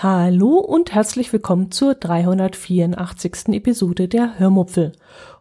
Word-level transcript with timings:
Hallo 0.00 0.58
und 0.58 0.94
herzlich 0.94 1.32
willkommen 1.32 1.72
zur 1.72 1.96
384. 1.96 3.48
Episode 3.48 4.06
der 4.06 4.38
Hörmupfel. 4.38 4.92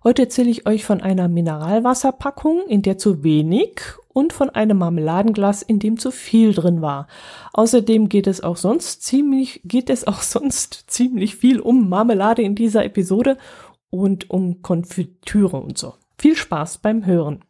Heute 0.04 0.24
erzähle 0.24 0.50
ich 0.50 0.66
euch 0.66 0.84
von 0.84 1.00
einer 1.00 1.28
Mineralwasserpackung, 1.28 2.66
in 2.68 2.82
der 2.82 2.98
zu 2.98 3.24
wenig 3.24 3.82
und 4.14 4.34
von 4.34 4.50
einem 4.50 4.80
Marmeladenglas, 4.80 5.62
in 5.62 5.78
dem 5.78 6.00
zu 6.00 6.10
viel 6.10 6.56
drin 6.56 6.82
war. 6.82 7.06
Außerdem 7.54 8.10
geht 8.10 8.26
es 8.26 8.42
auch 8.42 8.58
sonst 8.58 9.04
ziemlich, 9.04 9.62
geht 9.64 9.92
es 9.92 10.08
auch 10.08 10.22
sonst 10.24 10.86
ziemlich 10.88 11.36
viel 11.36 11.60
um 11.60 11.88
Marmelade 11.88 12.42
in 12.42 12.56
dieser 12.56 12.84
Episode 12.84 13.38
und 13.92 14.32
um 14.32 14.64
Konfitüre 14.64 15.58
und 15.58 15.78
so. 15.78 15.94
Viel 16.18 16.36
Spaß 16.36 16.80
beim 16.80 17.06
Hören. 17.06 17.46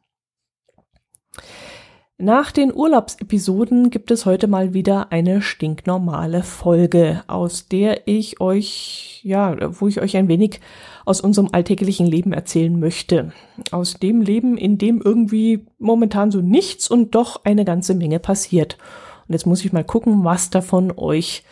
Nach 2.19 2.51
den 2.51 2.73
Urlaubsepisoden 2.73 3.91
gibt 3.91 4.09
es 4.09 4.25
heute 4.25 4.47
mal 4.47 4.73
wieder 4.73 5.11
eine 5.11 5.43
stinknormale 5.43 6.41
Folge, 6.41 7.23
aus 7.27 7.67
der 7.67 8.07
ich 8.07 8.41
euch, 8.41 9.21
ja, 9.23 9.55
wo 9.79 9.87
ich 9.87 10.01
euch 10.01 10.17
ein 10.17 10.27
wenig 10.27 10.59
aus 11.05 11.21
unserem 11.21 11.49
alltäglichen 11.51 12.07
Leben 12.07 12.33
erzählen 12.33 12.79
möchte. 12.79 13.33
Aus 13.69 13.99
dem 13.99 14.21
Leben, 14.21 14.57
in 14.57 14.79
dem 14.79 14.99
irgendwie 14.99 15.67
momentan 15.77 16.31
so 16.31 16.41
nichts 16.41 16.89
und 16.89 17.13
doch 17.13 17.45
eine 17.45 17.65
ganze 17.65 17.93
Menge 17.93 18.17
passiert. 18.17 18.79
Und 19.27 19.33
jetzt 19.33 19.45
muss 19.45 19.63
ich 19.63 19.71
mal 19.71 19.83
gucken, 19.83 20.23
was 20.23 20.49
davon 20.49 20.91
euch 20.97 21.43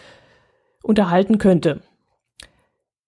unterhalten 0.81 1.38
könnte. 1.38 1.81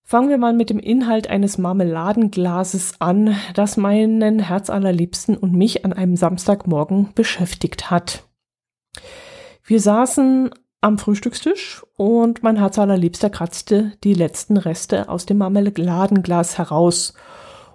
Fangen 0.10 0.30
wir 0.30 0.38
mal 0.38 0.54
mit 0.54 0.70
dem 0.70 0.80
Inhalt 0.80 1.30
eines 1.30 1.58
Marmeladenglases 1.58 2.94
an, 3.00 3.36
das 3.56 3.76
meinen 3.76 4.40
Herzallerliebsten 4.40 5.36
und 5.36 5.52
mich 5.52 5.84
an 5.84 5.92
einem 5.92 6.16
Samstagmorgen 6.16 7.10
beschäftigt 7.14 7.92
hat. 7.92 8.24
Wir 9.66 9.82
saßen 9.82 10.52
am 10.80 10.98
Frühstückstisch 10.98 11.84
und 11.98 12.42
mein 12.42 12.56
Herzallerliebster 12.56 13.30
kratzte 13.30 13.98
die 14.06 14.14
letzten 14.14 14.56
Reste 14.56 15.10
aus 15.10 15.26
dem 15.26 15.40
Marmeladenglas 15.40 16.58
heraus 16.58 17.14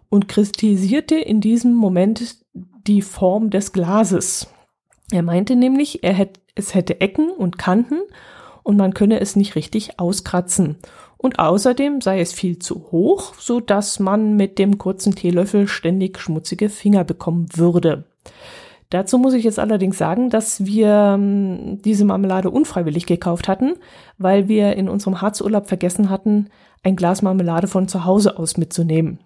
und 0.09 0.27
kritisierte 0.27 1.17
in 1.17 1.43
diesem 1.43 1.75
Moment 1.75 2.39
die 2.87 3.03
Form 3.03 3.51
des 3.51 3.75
Glases. 3.75 4.49
Er 5.11 5.23
meinte 5.23 5.55
nämlich, 5.55 6.03
er 6.03 6.15
hätte, 6.15 6.41
es 6.55 6.75
hätte 6.75 6.99
Ecken 7.03 7.29
und 7.29 7.59
Kanten 7.59 8.01
und 8.63 8.79
man 8.79 8.95
könne 8.95 9.21
es 9.21 9.37
nicht 9.37 9.55
richtig 9.55 10.01
auskratzen 10.01 10.79
und 11.23 11.39
außerdem 11.39 12.01
sei 12.01 12.21
es 12.21 12.33
viel 12.33 12.59
zu 12.59 12.91
hoch, 12.91 13.35
so 13.39 13.61
dass 13.61 14.01
man 14.01 14.37
mit 14.37 14.59
dem 14.59 14.77
kurzen 14.77 15.15
Teelöffel 15.15 15.69
ständig 15.69 16.19
schmutzige 16.19 16.69
Finger 16.69 17.05
bekommen 17.05 17.47
würde. 17.55 18.05
Dazu 18.91 19.17
muss 19.17 19.33
ich 19.33 19.45
jetzt 19.45 19.59
allerdings 19.59 19.97
sagen, 19.97 20.29
dass 20.29 20.67
wir 20.67 21.15
ähm, 21.15 21.81
diese 21.83 22.05
Marmelade 22.05 22.51
unfreiwillig 22.51 23.07
gekauft 23.07 23.49
hatten, 23.49 23.75
weil 24.19 24.49
wir 24.49 24.77
in 24.77 24.89
unserem 24.89 25.23
Harzurlaub 25.23 25.69
vergessen 25.69 26.11
hatten, 26.11 26.51
ein 26.83 26.97
Glas 26.97 27.23
Marmelade 27.23 27.69
von 27.69 27.89
zu 27.89 28.05
Hause 28.05 28.37
aus 28.39 28.59
mitzunehmen. 28.59 29.21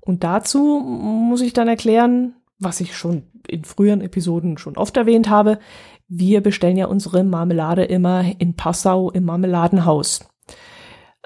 Und 0.00 0.22
dazu 0.22 0.80
muss 0.80 1.40
ich 1.40 1.54
dann 1.54 1.66
erklären, 1.66 2.34
was 2.60 2.80
ich 2.80 2.96
schon 2.96 3.24
in 3.48 3.64
früheren 3.64 4.02
Episoden 4.02 4.58
schon 4.58 4.76
oft 4.76 4.96
erwähnt 4.96 5.28
habe. 5.28 5.58
Wir 6.06 6.40
bestellen 6.42 6.76
ja 6.76 6.86
unsere 6.86 7.24
Marmelade 7.24 7.84
immer 7.84 8.24
in 8.38 8.54
Passau 8.54 9.10
im 9.10 9.24
Marmeladenhaus 9.24 10.20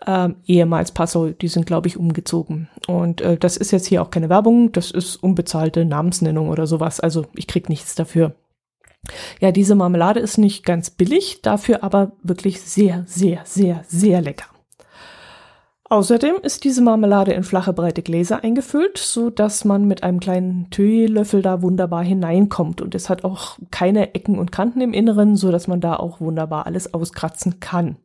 ähm, 0.06 0.36
ehemals 0.46 0.92
Passau, 0.92 1.28
die 1.28 1.48
sind, 1.48 1.66
glaube 1.66 1.88
ich, 1.88 1.96
umgezogen. 1.96 2.68
Und 2.86 3.20
äh, 3.20 3.36
das 3.36 3.56
ist 3.56 3.70
jetzt 3.70 3.86
hier 3.86 4.02
auch 4.02 4.10
keine 4.10 4.28
Werbung, 4.28 4.72
das 4.72 4.90
ist 4.90 5.16
unbezahlte 5.16 5.84
Namensnennung 5.84 6.48
oder 6.48 6.66
sowas. 6.66 7.00
Also 7.00 7.26
ich 7.34 7.46
krieg 7.46 7.68
nichts 7.68 7.94
dafür. 7.94 8.34
Ja, 9.40 9.52
diese 9.52 9.74
Marmelade 9.74 10.20
ist 10.20 10.38
nicht 10.38 10.64
ganz 10.64 10.90
billig, 10.90 11.40
dafür 11.42 11.84
aber 11.84 12.12
wirklich 12.22 12.60
sehr, 12.62 13.04
sehr, 13.06 13.40
sehr, 13.44 13.84
sehr 13.86 14.22
lecker. 14.22 14.46
Außerdem 15.90 16.36
ist 16.42 16.64
diese 16.64 16.80
Marmelade 16.80 17.32
in 17.34 17.44
flache, 17.44 17.74
breite 17.74 18.02
Gläser 18.02 18.42
eingefüllt, 18.42 18.96
so 18.96 19.28
dass 19.28 19.66
man 19.66 19.84
mit 19.84 20.02
einem 20.02 20.18
kleinen 20.18 20.70
Teelöffel 20.70 21.42
da 21.42 21.60
wunderbar 21.60 22.02
hineinkommt. 22.02 22.80
Und 22.80 22.94
es 22.94 23.10
hat 23.10 23.22
auch 23.22 23.58
keine 23.70 24.14
Ecken 24.14 24.38
und 24.38 24.50
Kanten 24.50 24.80
im 24.80 24.94
Inneren, 24.94 25.36
so 25.36 25.52
dass 25.52 25.68
man 25.68 25.80
da 25.80 25.96
auch 25.96 26.20
wunderbar 26.20 26.66
alles 26.66 26.94
auskratzen 26.94 27.60
kann. 27.60 27.96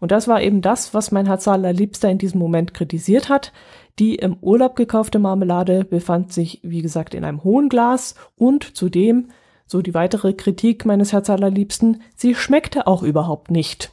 Und 0.00 0.10
das 0.10 0.28
war 0.28 0.42
eben 0.42 0.60
das, 0.60 0.94
was 0.94 1.12
mein 1.12 1.26
Herz 1.26 1.46
allerliebster 1.48 2.10
in 2.10 2.18
diesem 2.18 2.40
Moment 2.40 2.74
kritisiert 2.74 3.28
hat. 3.28 3.52
Die 3.98 4.14
im 4.16 4.36
Urlaub 4.40 4.76
gekaufte 4.76 5.18
Marmelade 5.18 5.84
befand 5.84 6.32
sich, 6.32 6.60
wie 6.62 6.82
gesagt, 6.82 7.14
in 7.14 7.24
einem 7.24 7.44
hohen 7.44 7.68
Glas 7.68 8.14
und 8.36 8.76
zudem, 8.76 9.28
so 9.66 9.82
die 9.82 9.94
weitere 9.94 10.32
Kritik 10.32 10.84
meines 10.84 11.12
Herz 11.12 11.30
allerliebsten, 11.30 12.02
sie 12.16 12.34
schmeckte 12.34 12.86
auch 12.86 13.02
überhaupt 13.02 13.50
nicht. 13.50 13.92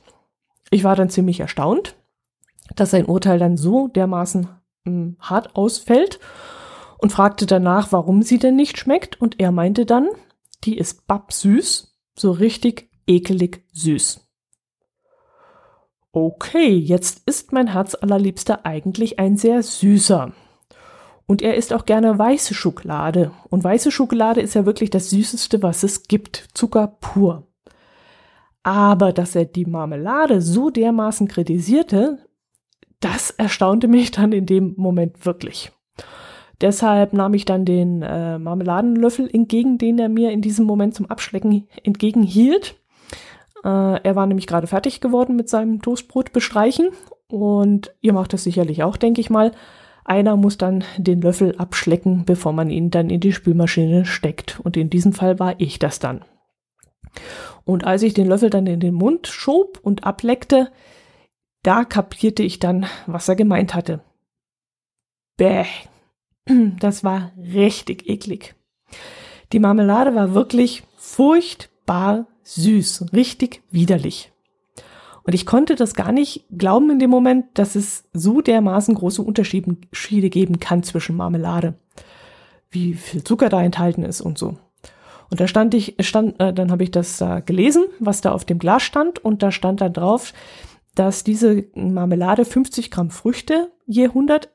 Ich 0.72 0.84
war 0.84 0.96
dann 0.96 1.10
ziemlich 1.10 1.40
erstaunt, 1.40 1.96
dass 2.76 2.92
sein 2.92 3.06
Urteil 3.06 3.40
dann 3.40 3.58
so 3.58 3.88
dermaßen 3.88 4.42
mh, 4.42 4.50
hm, 4.86 5.18
hart 5.20 5.56
ausfällt 5.56 6.20
und 6.98 7.12
fragte 7.12 7.46
danach, 7.46 7.92
warum 7.92 8.22
sie 8.22 8.40
denn 8.40 8.56
nicht 8.56 8.78
schmeckt 8.78 9.20
und 9.20 9.40
er 9.40 9.52
meinte 9.52 9.86
dann, 9.86 10.10
die 10.64 10.78
ist 10.78 11.08
babsüß, 11.08 11.96
so 12.18 12.32
richtig 12.32 12.90
ekelig 13.08 13.64
süß. 13.72 14.29
Okay, 16.12 16.74
jetzt 16.74 17.22
ist 17.28 17.52
mein 17.52 17.68
Herz 17.68 17.94
allerliebster 17.94 18.66
eigentlich 18.66 19.20
ein 19.20 19.38
sehr 19.38 19.62
süßer. 19.62 20.32
Und 21.28 21.44
er 21.44 21.54
isst 21.54 21.72
auch 21.74 21.86
gerne 21.86 22.18
weiße 22.18 22.56
Schokolade. 22.56 23.32
Und 23.50 23.64
weiße 23.64 23.92
Schokolade 23.92 24.42
ist 24.42 24.56
ja 24.56 24.66
wirklich 24.66 24.90
das 24.90 25.12
Süßeste, 25.12 25.62
was 25.62 25.84
es 25.84 26.08
gibt. 26.08 26.50
Zucker 26.56 26.88
pur. 27.00 27.48
Aber 28.64 29.14
dass 29.14 29.36
er 29.36 29.46
die 29.46 29.66
Marmelade 29.66 30.42
so 30.42 30.72
dermaßen 30.72 31.28
kritisierte, 31.28 32.18
das 33.00 33.30
erstaunte 33.30 33.88
mich 33.88 34.10
dann 34.10 34.32
in 34.32 34.48
dem 34.48 34.74
Moment 34.78 35.26
wirklich. 35.28 35.72
Deshalb 36.62 37.14
nahm 37.14 37.36
ich 37.36 37.46
dann 37.46 37.64
den 37.64 38.02
äh, 38.02 38.40
Marmeladenlöffel 38.40 39.30
entgegen, 39.32 39.78
den 39.78 40.00
er 40.00 40.10
mir 40.10 40.32
in 40.32 40.42
diesem 40.42 40.66
Moment 40.66 40.96
zum 40.96 41.06
Abschlecken 41.06 41.68
entgegenhielt 41.84 42.76
äh, 43.64 44.02
er 44.04 44.16
war 44.16 44.26
nämlich 44.26 44.48
gerade 44.48 44.68
fertig 44.68 45.02
geworden 45.02 45.36
mit 45.36 45.50
seinem 45.50 45.82
Toastbrot 45.82 46.34
bestreichen 46.34 46.90
und 47.28 47.94
ihr 48.02 48.14
macht 48.14 48.34
das 48.34 48.44
sicherlich 48.44 48.84
auch, 48.84 48.98
denke 48.98 49.22
ich 49.22 49.30
mal. 49.30 49.52
Einer 50.04 50.36
muss 50.38 50.58
dann 50.58 50.84
den 50.98 51.22
Löffel 51.22 51.56
abschlecken, 51.58 52.26
bevor 52.26 52.52
man 52.52 52.72
ihn 52.72 52.90
dann 52.90 53.12
in 53.12 53.20
die 53.20 53.34
Spülmaschine 53.34 54.06
steckt. 54.06 54.60
Und 54.64 54.76
in 54.76 54.90
diesem 54.90 55.14
Fall 55.14 55.38
war 55.38 55.54
ich 55.60 55.78
das 55.78 56.00
dann. 56.00 56.26
Und 57.64 57.84
als 57.84 58.02
ich 58.02 58.16
den 58.16 58.28
Löffel 58.28 58.50
dann 58.50 58.66
in 58.66 58.80
den 58.80 58.96
Mund 58.96 59.28
schob 59.28 59.80
und 59.84 60.06
ableckte, 60.06 60.72
da 61.62 61.84
kapierte 61.84 62.42
ich 62.42 62.58
dann, 62.58 62.88
was 63.06 63.30
er 63.30 63.36
gemeint 63.36 63.76
hatte. 63.76 64.02
Bäh, 65.38 65.66
das 66.80 67.04
war 67.04 67.32
richtig 67.38 68.10
eklig. 68.10 68.56
Die 69.54 69.60
Marmelade 69.60 70.16
war 70.16 70.34
wirklich 70.34 70.84
furchtbar 70.98 72.28
süß, 72.56 73.14
richtig 73.14 73.62
widerlich. 73.72 74.32
Und 75.24 75.34
ich 75.34 75.46
konnte 75.46 75.76
das 75.76 75.94
gar 75.94 76.12
nicht 76.12 76.46
glauben 76.56 76.90
in 76.90 77.00
dem 77.00 77.10
Moment, 77.10 77.46
dass 77.54 77.76
es 77.76 78.06
so 78.14 78.42
dermaßen 78.42 78.96
große 78.96 79.22
Unterschiede 79.22 80.30
geben 80.30 80.60
kann 80.60 80.82
zwischen 80.84 81.16
Marmelade. 81.16 81.76
Wie 82.72 82.94
viel 82.94 83.24
Zucker 83.24 83.50
da 83.50 83.62
enthalten 83.62 84.04
ist 84.04 84.22
und 84.22 84.38
so. 84.38 84.58
Und 85.30 85.40
da 85.40 85.48
stand 85.48 85.74
ich, 85.76 85.96
stand, 86.00 86.40
äh, 86.40 86.54
dann 86.54 86.72
habe 86.72 86.84
ich 86.84 86.92
das 86.92 87.22
äh, 87.22 87.42
gelesen, 87.46 87.84
was 88.00 88.22
da 88.22 88.32
auf 88.32 88.46
dem 88.46 88.58
Glas 88.58 88.82
stand, 88.82 89.24
und 89.24 89.44
da 89.44 89.52
stand 89.52 89.82
dann 89.82 89.94
drauf, 89.94 90.34
dass 90.96 91.24
diese 91.24 91.66
Marmelade 91.76 92.46
50 92.46 92.90
Gramm 92.90 93.12
Früchte 93.12 93.72
je 93.86 94.06
100 94.06 94.50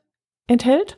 enthält 0.47 0.97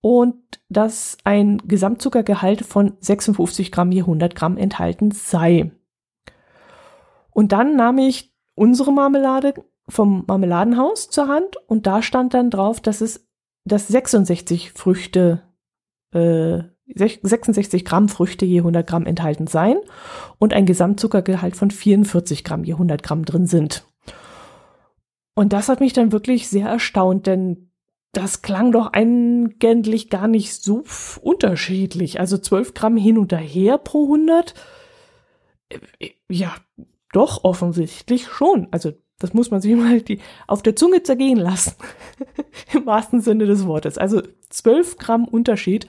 und 0.00 0.34
dass 0.68 1.16
ein 1.24 1.58
Gesamtzuckergehalt 1.66 2.62
von 2.62 2.94
56 3.00 3.70
Gramm 3.70 3.92
je 3.92 4.00
100 4.00 4.34
Gramm 4.34 4.56
enthalten 4.56 5.12
sei. 5.12 5.70
Und 7.34 7.52
dann 7.52 7.76
nahm 7.76 7.98
ich 7.98 8.32
unsere 8.54 8.92
Marmelade 8.92 9.52
vom 9.86 10.24
Marmeladenhaus 10.26 11.10
zur 11.10 11.28
Hand 11.28 11.56
und 11.66 11.86
da 11.86 12.00
stand 12.00 12.32
dann 12.32 12.48
drauf, 12.48 12.80
dass 12.80 13.02
es 13.02 13.28
dass 13.66 13.88
66 13.88 14.72
Früchte, 14.72 15.42
äh, 16.12 16.62
66 16.86 17.84
Gramm 17.84 18.08
Früchte 18.08 18.44
je 18.44 18.58
100 18.58 18.86
Gramm 18.86 19.06
enthalten 19.06 19.46
seien 19.46 19.78
und 20.38 20.52
ein 20.52 20.66
Gesamtzuckergehalt 20.66 21.56
von 21.56 21.70
44 21.70 22.44
Gramm 22.44 22.64
je 22.64 22.74
100 22.74 23.02
Gramm 23.02 23.24
drin 23.24 23.46
sind. 23.46 23.86
Und 25.34 25.52
das 25.52 25.68
hat 25.68 25.80
mich 25.80 25.94
dann 25.94 26.12
wirklich 26.12 26.48
sehr 26.48 26.68
erstaunt, 26.68 27.26
denn 27.26 27.70
das 28.12 28.42
klang 28.42 28.70
doch 28.70 28.92
eigentlich 28.92 30.10
gar 30.10 30.28
nicht 30.28 30.62
so 30.62 30.84
unterschiedlich. 31.22 32.20
Also 32.20 32.38
12 32.38 32.74
Gramm 32.74 32.96
hin 32.96 33.18
und 33.18 33.32
her 33.32 33.78
pro 33.78 34.04
100. 34.04 34.54
Äh, 35.70 36.10
ja, 36.28 36.54
doch 37.14 37.44
offensichtlich 37.44 38.26
schon. 38.26 38.68
Also 38.70 38.92
das 39.18 39.32
muss 39.32 39.50
man 39.50 39.60
sich 39.60 39.74
mal 39.76 40.00
die, 40.00 40.20
auf 40.46 40.62
der 40.62 40.76
Zunge 40.76 41.02
zergehen 41.02 41.38
lassen. 41.38 41.74
Im 42.72 42.86
wahrsten 42.86 43.20
Sinne 43.20 43.46
des 43.46 43.66
Wortes. 43.66 43.98
Also 43.98 44.22
12 44.50 44.98
Gramm 44.98 45.24
Unterschied, 45.24 45.86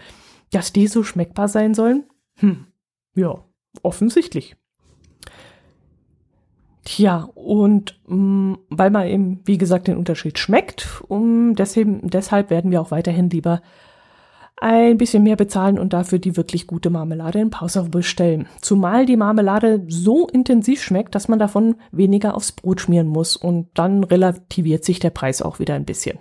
dass 0.52 0.74
die 0.74 0.88
so 0.88 1.04
schmeckbar 1.04 1.48
sein 1.48 1.74
sollen? 1.74 2.06
Hm, 2.38 2.68
ja, 3.16 3.44
offensichtlich. 3.82 4.56
Tja, 6.84 7.28
und 7.34 8.00
mh, 8.08 8.16
mm, 8.16 8.58
weil 8.70 8.92
man 8.92 9.08
eben, 9.08 9.42
wie 9.46 9.58
gesagt, 9.58 9.88
den 9.88 9.98
Unterschied 9.98 10.38
schmeckt, 10.38 11.04
um 11.08 11.56
deswegen, 11.56 12.08
deshalb 12.08 12.52
werden 12.52 12.70
wir 12.70 12.80
auch 12.80 12.92
weiterhin 12.92 13.30
lieber 13.30 13.62
ein 14.58 14.98
bisschen 14.98 15.24
mehr 15.24 15.36
bezahlen 15.36 15.78
und 15.78 15.94
dafür 15.94 16.20
die 16.20 16.38
wirklich 16.38 16.66
gute 16.66 16.90
Marmelade 16.90 17.40
in 17.40 17.50
Pauser 17.50 17.84
bestellen. 17.84 18.48
Zumal 18.62 19.06
die 19.06 19.18
Marmelade 19.18 19.84
so 19.88 20.28
intensiv 20.28 20.82
schmeckt, 20.82 21.14
dass 21.14 21.28
man 21.28 21.40
davon 21.40 21.76
weniger 21.92 22.36
aufs 22.36 22.54
Brot 22.54 22.82
schmieren 22.82 23.08
muss 23.08 23.36
und 23.36 23.68
dann 23.74 24.04
relativiert 24.04 24.86
sich 24.86 25.00
der 25.00 25.10
Preis 25.10 25.42
auch 25.42 25.60
wieder 25.60 25.76
ein 25.76 25.86
bisschen. 25.86 26.20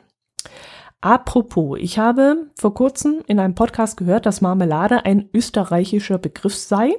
Apropos, 1.00 1.78
ich 1.78 1.98
habe 1.98 2.46
vor 2.58 2.74
kurzem 2.74 3.20
in 3.26 3.38
einem 3.38 3.54
Podcast 3.54 3.98
gehört, 3.98 4.26
dass 4.26 4.40
Marmelade 4.40 5.04
ein 5.04 5.28
österreichischer 5.32 6.18
Begriff 6.18 6.54
sei 6.54 6.94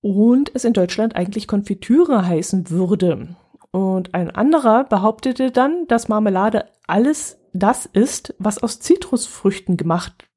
und 0.00 0.50
es 0.52 0.64
in 0.64 0.72
Deutschland 0.72 1.16
eigentlich 1.16 1.46
Konfitüre 1.46 2.26
heißen 2.26 2.70
würde. 2.70 3.36
Und 3.70 4.14
ein 4.14 4.30
anderer 4.30 4.84
behauptete 4.84 5.50
dann, 5.50 5.86
dass 5.86 6.08
Marmelade 6.08 6.66
alles 6.86 7.38
das 7.52 7.86
ist, 7.86 8.34
was 8.38 8.62
aus 8.62 8.80
Zitrusfrüchten 8.80 9.76
gemacht 9.76 10.28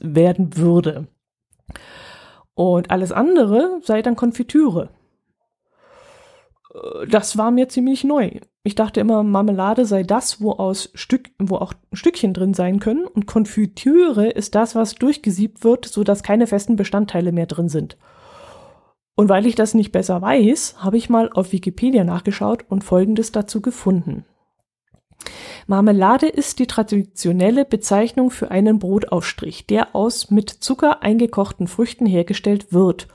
werden 0.00 0.56
würde. 0.56 1.08
Und 2.54 2.90
alles 2.90 3.12
andere 3.12 3.80
sei 3.82 4.02
dann 4.02 4.16
Konfitüre. 4.16 4.90
Äh, 6.72 7.06
das 7.08 7.36
war 7.36 7.50
mir 7.50 7.68
ziemlich 7.68 8.04
neu. 8.04 8.40
Ich 8.62 8.74
dachte 8.74 9.00
immer, 9.00 9.22
Marmelade 9.22 9.84
sei 9.84 10.04
das, 10.04 10.40
wo 10.40 10.52
aus 10.52 10.90
Stück, 10.94 11.30
wo 11.38 11.56
auch 11.56 11.74
Stückchen 11.92 12.32
drin 12.32 12.54
sein 12.54 12.80
können. 12.80 13.06
Und 13.06 13.26
Konfitüre 13.26 14.28
ist 14.28 14.54
das, 14.54 14.74
was 14.74 14.94
durchgesiebt 14.94 15.64
wird, 15.64 15.84
sodass 15.84 16.22
keine 16.22 16.46
festen 16.46 16.76
Bestandteile 16.76 17.32
mehr 17.32 17.46
drin 17.46 17.68
sind. 17.68 17.98
Und 19.16 19.28
weil 19.28 19.46
ich 19.46 19.54
das 19.54 19.74
nicht 19.74 19.92
besser 19.92 20.22
weiß, 20.22 20.76
habe 20.78 20.96
ich 20.96 21.10
mal 21.10 21.30
auf 21.32 21.52
Wikipedia 21.52 22.04
nachgeschaut 22.04 22.64
und 22.68 22.82
Folgendes 22.82 23.32
dazu 23.32 23.60
gefunden. 23.60 24.24
Marmelade 25.66 26.26
ist 26.26 26.58
die 26.58 26.66
traditionelle 26.66 27.64
Bezeichnung 27.64 28.30
für 28.30 28.50
einen 28.50 28.78
Brotaufstrich, 28.78 29.66
der 29.66 29.94
aus 29.94 30.30
mit 30.30 30.50
Zucker 30.50 31.02
eingekochten 31.02 31.66
Früchten 31.66 32.06
hergestellt 32.06 32.72
wird, 32.72 33.08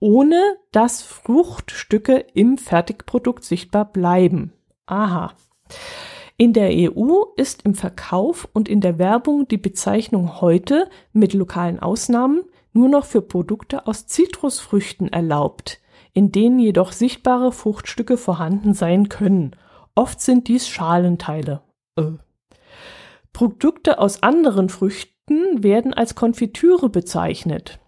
ohne 0.00 0.40
dass 0.72 1.02
Fruchtstücke 1.02 2.24
im 2.34 2.58
Fertigprodukt 2.58 3.44
sichtbar 3.44 3.84
bleiben. 3.84 4.52
Aha. 4.86 5.34
In 6.36 6.52
der 6.52 6.70
EU 6.72 7.22
ist 7.36 7.62
im 7.62 7.74
Verkauf 7.74 8.48
und 8.52 8.68
in 8.68 8.80
der 8.80 8.98
Werbung 8.98 9.46
die 9.46 9.58
Bezeichnung 9.58 10.40
heute 10.40 10.88
mit 11.12 11.34
lokalen 11.34 11.78
Ausnahmen 11.78 12.42
nur 12.72 12.88
noch 12.88 13.04
für 13.04 13.22
Produkte 13.22 13.86
aus 13.86 14.06
Zitrusfrüchten 14.06 15.12
erlaubt, 15.12 15.80
in 16.14 16.32
denen 16.32 16.58
jedoch 16.58 16.90
sichtbare 16.90 17.52
Fruchtstücke 17.52 18.16
vorhanden 18.16 18.74
sein 18.74 19.08
können. 19.08 19.54
Oft 19.94 20.20
sind 20.20 20.48
dies 20.48 20.68
Schalenteile. 20.68 21.62
Äh. 21.96 22.12
Produkte 23.32 23.98
aus 23.98 24.22
anderen 24.22 24.68
Früchten 24.68 25.62
werden 25.62 25.94
als 25.94 26.14
Konfitüre 26.14 26.88
bezeichnet. 26.88 27.78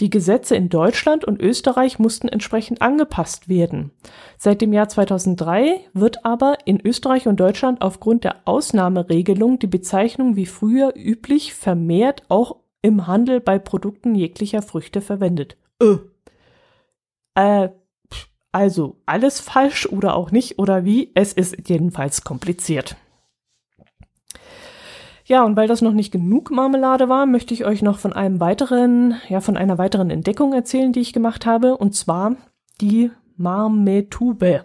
Die 0.00 0.10
Gesetze 0.10 0.54
in 0.54 0.68
Deutschland 0.68 1.24
und 1.24 1.40
Österreich 1.40 1.98
mussten 1.98 2.28
entsprechend 2.28 2.82
angepasst 2.82 3.48
werden. 3.48 3.92
Seit 4.36 4.60
dem 4.60 4.74
Jahr 4.74 4.90
2003 4.90 5.80
wird 5.94 6.26
aber 6.26 6.58
in 6.66 6.84
Österreich 6.84 7.26
und 7.26 7.40
Deutschland 7.40 7.80
aufgrund 7.80 8.24
der 8.24 8.42
Ausnahmeregelung 8.44 9.58
die 9.58 9.66
Bezeichnung 9.66 10.36
wie 10.36 10.44
früher 10.44 10.92
üblich 10.94 11.54
vermehrt 11.54 12.24
auch 12.28 12.56
im 12.82 13.06
Handel 13.06 13.40
bei 13.40 13.58
Produkten 13.58 14.14
jeglicher 14.14 14.60
Früchte 14.60 15.00
verwendet. 15.00 15.56
Äh. 15.80 15.96
Äh, 17.34 17.70
also 18.56 18.96
alles 19.04 19.38
falsch 19.38 19.84
oder 19.84 20.16
auch 20.16 20.30
nicht 20.30 20.58
oder 20.58 20.86
wie? 20.86 21.10
Es 21.14 21.34
ist 21.34 21.68
jedenfalls 21.68 22.24
kompliziert. 22.24 22.96
Ja, 25.26 25.44
und 25.44 25.56
weil 25.56 25.68
das 25.68 25.82
noch 25.82 25.92
nicht 25.92 26.10
genug 26.10 26.50
Marmelade 26.50 27.10
war, 27.10 27.26
möchte 27.26 27.52
ich 27.52 27.66
euch 27.66 27.82
noch 27.82 27.98
von 27.98 28.14
einem 28.14 28.40
weiteren, 28.40 29.16
ja, 29.28 29.42
von 29.42 29.58
einer 29.58 29.76
weiteren 29.76 30.08
Entdeckung 30.08 30.54
erzählen, 30.54 30.92
die 30.92 31.00
ich 31.00 31.12
gemacht 31.12 31.44
habe, 31.44 31.76
und 31.76 31.94
zwar 31.94 32.36
die 32.80 33.10
Marmetube. 33.36 34.64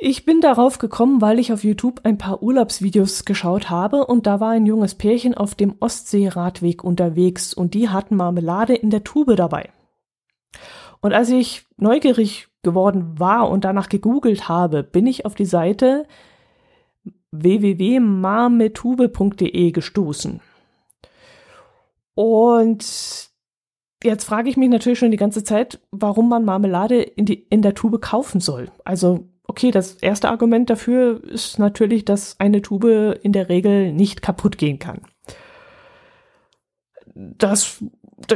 Ich 0.00 0.24
bin 0.24 0.40
darauf 0.40 0.78
gekommen, 0.78 1.20
weil 1.20 1.38
ich 1.38 1.52
auf 1.52 1.62
YouTube 1.62 2.00
ein 2.04 2.16
paar 2.16 2.42
Urlaubsvideos 2.42 3.26
geschaut 3.26 3.68
habe 3.68 4.06
und 4.06 4.26
da 4.26 4.40
war 4.40 4.50
ein 4.50 4.64
junges 4.64 4.94
Pärchen 4.94 5.34
auf 5.34 5.54
dem 5.54 5.74
Ostseeradweg 5.80 6.84
unterwegs 6.84 7.52
und 7.52 7.74
die 7.74 7.90
hatten 7.90 8.16
Marmelade 8.16 8.74
in 8.74 8.88
der 8.88 9.04
Tube 9.04 9.36
dabei. 9.36 9.68
Und 11.00 11.12
als 11.12 11.30
ich 11.30 11.64
neugierig 11.76 12.48
geworden 12.62 13.18
war 13.18 13.50
und 13.50 13.64
danach 13.64 13.88
gegoogelt 13.88 14.48
habe, 14.48 14.82
bin 14.82 15.06
ich 15.06 15.24
auf 15.24 15.34
die 15.34 15.44
Seite 15.44 16.06
www.marmetube.de 17.30 19.70
gestoßen. 19.70 20.40
Und 22.14 23.30
jetzt 24.02 24.24
frage 24.24 24.50
ich 24.50 24.56
mich 24.56 24.68
natürlich 24.68 24.98
schon 24.98 25.12
die 25.12 25.16
ganze 25.16 25.44
Zeit, 25.44 25.80
warum 25.90 26.28
man 26.28 26.44
Marmelade 26.44 27.00
in, 27.00 27.26
die, 27.26 27.46
in 27.48 27.62
der 27.62 27.74
Tube 27.74 28.00
kaufen 28.00 28.40
soll. 28.40 28.72
Also 28.84 29.28
okay, 29.48 29.70
das 29.70 29.94
erste 29.94 30.28
Argument 30.28 30.70
dafür 30.70 31.24
ist 31.24 31.58
natürlich, 31.58 32.04
dass 32.04 32.38
eine 32.38 32.62
Tube 32.62 33.18
in 33.22 33.32
der 33.32 33.48
Regel 33.48 33.92
nicht 33.92 34.22
kaputt 34.22 34.58
gehen 34.58 34.78
kann. 34.78 35.00
Das, 37.14 37.82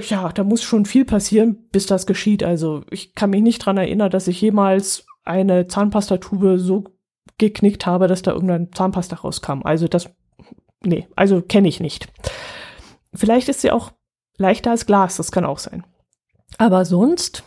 ja, 0.08 0.28
da 0.30 0.44
muss 0.44 0.62
schon 0.62 0.86
viel 0.86 1.04
passieren, 1.04 1.68
bis 1.70 1.86
das 1.86 2.06
geschieht. 2.06 2.42
Also 2.42 2.82
ich 2.90 3.14
kann 3.14 3.30
mich 3.30 3.42
nicht 3.42 3.58
dran 3.58 3.76
erinnern, 3.76 4.10
dass 4.10 4.28
ich 4.28 4.40
jemals 4.40 5.06
eine 5.24 5.66
Zahnpastatube 5.66 6.58
so 6.58 6.84
geknickt 7.38 7.86
habe, 7.86 8.08
dass 8.08 8.22
da 8.22 8.32
irgendein 8.32 8.72
Zahnpasta 8.72 9.16
rauskam. 9.16 9.62
Also 9.64 9.88
das, 9.88 10.10
nee, 10.82 11.08
also 11.16 11.42
kenne 11.42 11.68
ich 11.68 11.80
nicht. 11.80 12.08
Vielleicht 13.14 13.48
ist 13.48 13.60
sie 13.60 13.70
auch 13.70 13.92
leichter 14.38 14.70
als 14.70 14.86
Glas, 14.86 15.16
das 15.16 15.32
kann 15.32 15.44
auch 15.44 15.58
sein. 15.58 15.84
Aber 16.58 16.84
sonst 16.84 17.42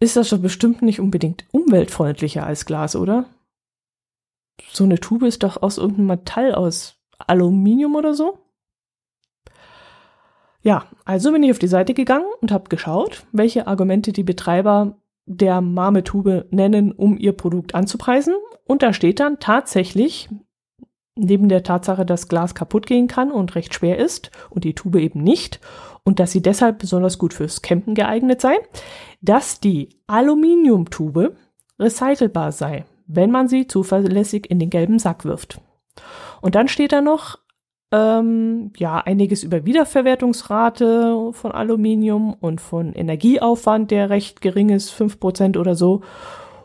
ist 0.00 0.16
das 0.16 0.30
doch 0.30 0.38
bestimmt 0.38 0.82
nicht 0.82 1.00
unbedingt 1.00 1.44
umweltfreundlicher 1.52 2.44
als 2.44 2.66
Glas, 2.66 2.96
oder? 2.96 3.26
So 4.72 4.84
eine 4.84 5.00
Tube 5.00 5.22
ist 5.24 5.42
doch 5.42 5.62
aus 5.62 5.78
irgendeinem 5.78 6.06
Metall, 6.06 6.54
aus 6.54 6.96
Aluminium 7.18 7.96
oder 7.96 8.14
so? 8.14 8.43
Ja, 10.64 10.86
also 11.04 11.30
bin 11.30 11.42
ich 11.42 11.50
auf 11.50 11.58
die 11.58 11.68
Seite 11.68 11.92
gegangen 11.92 12.26
und 12.40 12.50
habe 12.50 12.70
geschaut, 12.70 13.26
welche 13.32 13.66
Argumente 13.66 14.12
die 14.12 14.22
Betreiber 14.22 14.96
der 15.26 15.60
Marmetube 15.60 16.46
nennen, 16.50 16.90
um 16.90 17.18
ihr 17.18 17.32
Produkt 17.32 17.74
anzupreisen. 17.74 18.34
Und 18.64 18.82
da 18.82 18.94
steht 18.94 19.20
dann 19.20 19.38
tatsächlich, 19.38 20.30
neben 21.16 21.50
der 21.50 21.62
Tatsache, 21.64 22.06
dass 22.06 22.28
Glas 22.28 22.54
kaputt 22.54 22.86
gehen 22.86 23.08
kann 23.08 23.30
und 23.30 23.54
recht 23.54 23.74
schwer 23.74 23.98
ist 23.98 24.30
und 24.48 24.64
die 24.64 24.74
Tube 24.74 24.96
eben 24.96 25.22
nicht 25.22 25.60
und 26.02 26.18
dass 26.18 26.32
sie 26.32 26.42
deshalb 26.42 26.78
besonders 26.78 27.18
gut 27.18 27.34
fürs 27.34 27.60
Campen 27.60 27.94
geeignet 27.94 28.40
sei, 28.40 28.56
dass 29.20 29.60
die 29.60 29.90
Aluminiumtube 30.06 31.36
recycelbar 31.78 32.52
sei, 32.52 32.86
wenn 33.06 33.30
man 33.30 33.48
sie 33.48 33.66
zuverlässig 33.66 34.50
in 34.50 34.58
den 34.58 34.70
gelben 34.70 34.98
Sack 34.98 35.26
wirft. 35.26 35.60
Und 36.40 36.54
dann 36.54 36.68
steht 36.68 36.92
da 36.92 37.02
noch, 37.02 37.38
ähm, 37.94 38.72
ja, 38.76 38.98
einiges 38.98 39.44
über 39.44 39.64
Wiederverwertungsrate 39.64 41.30
von 41.32 41.52
Aluminium 41.52 42.34
und 42.34 42.60
von 42.60 42.92
Energieaufwand, 42.92 43.92
der 43.92 44.10
recht 44.10 44.40
gering 44.40 44.70
ist, 44.70 44.90
fünf 44.90 45.20
Prozent 45.20 45.56
oder 45.56 45.76
so. 45.76 46.02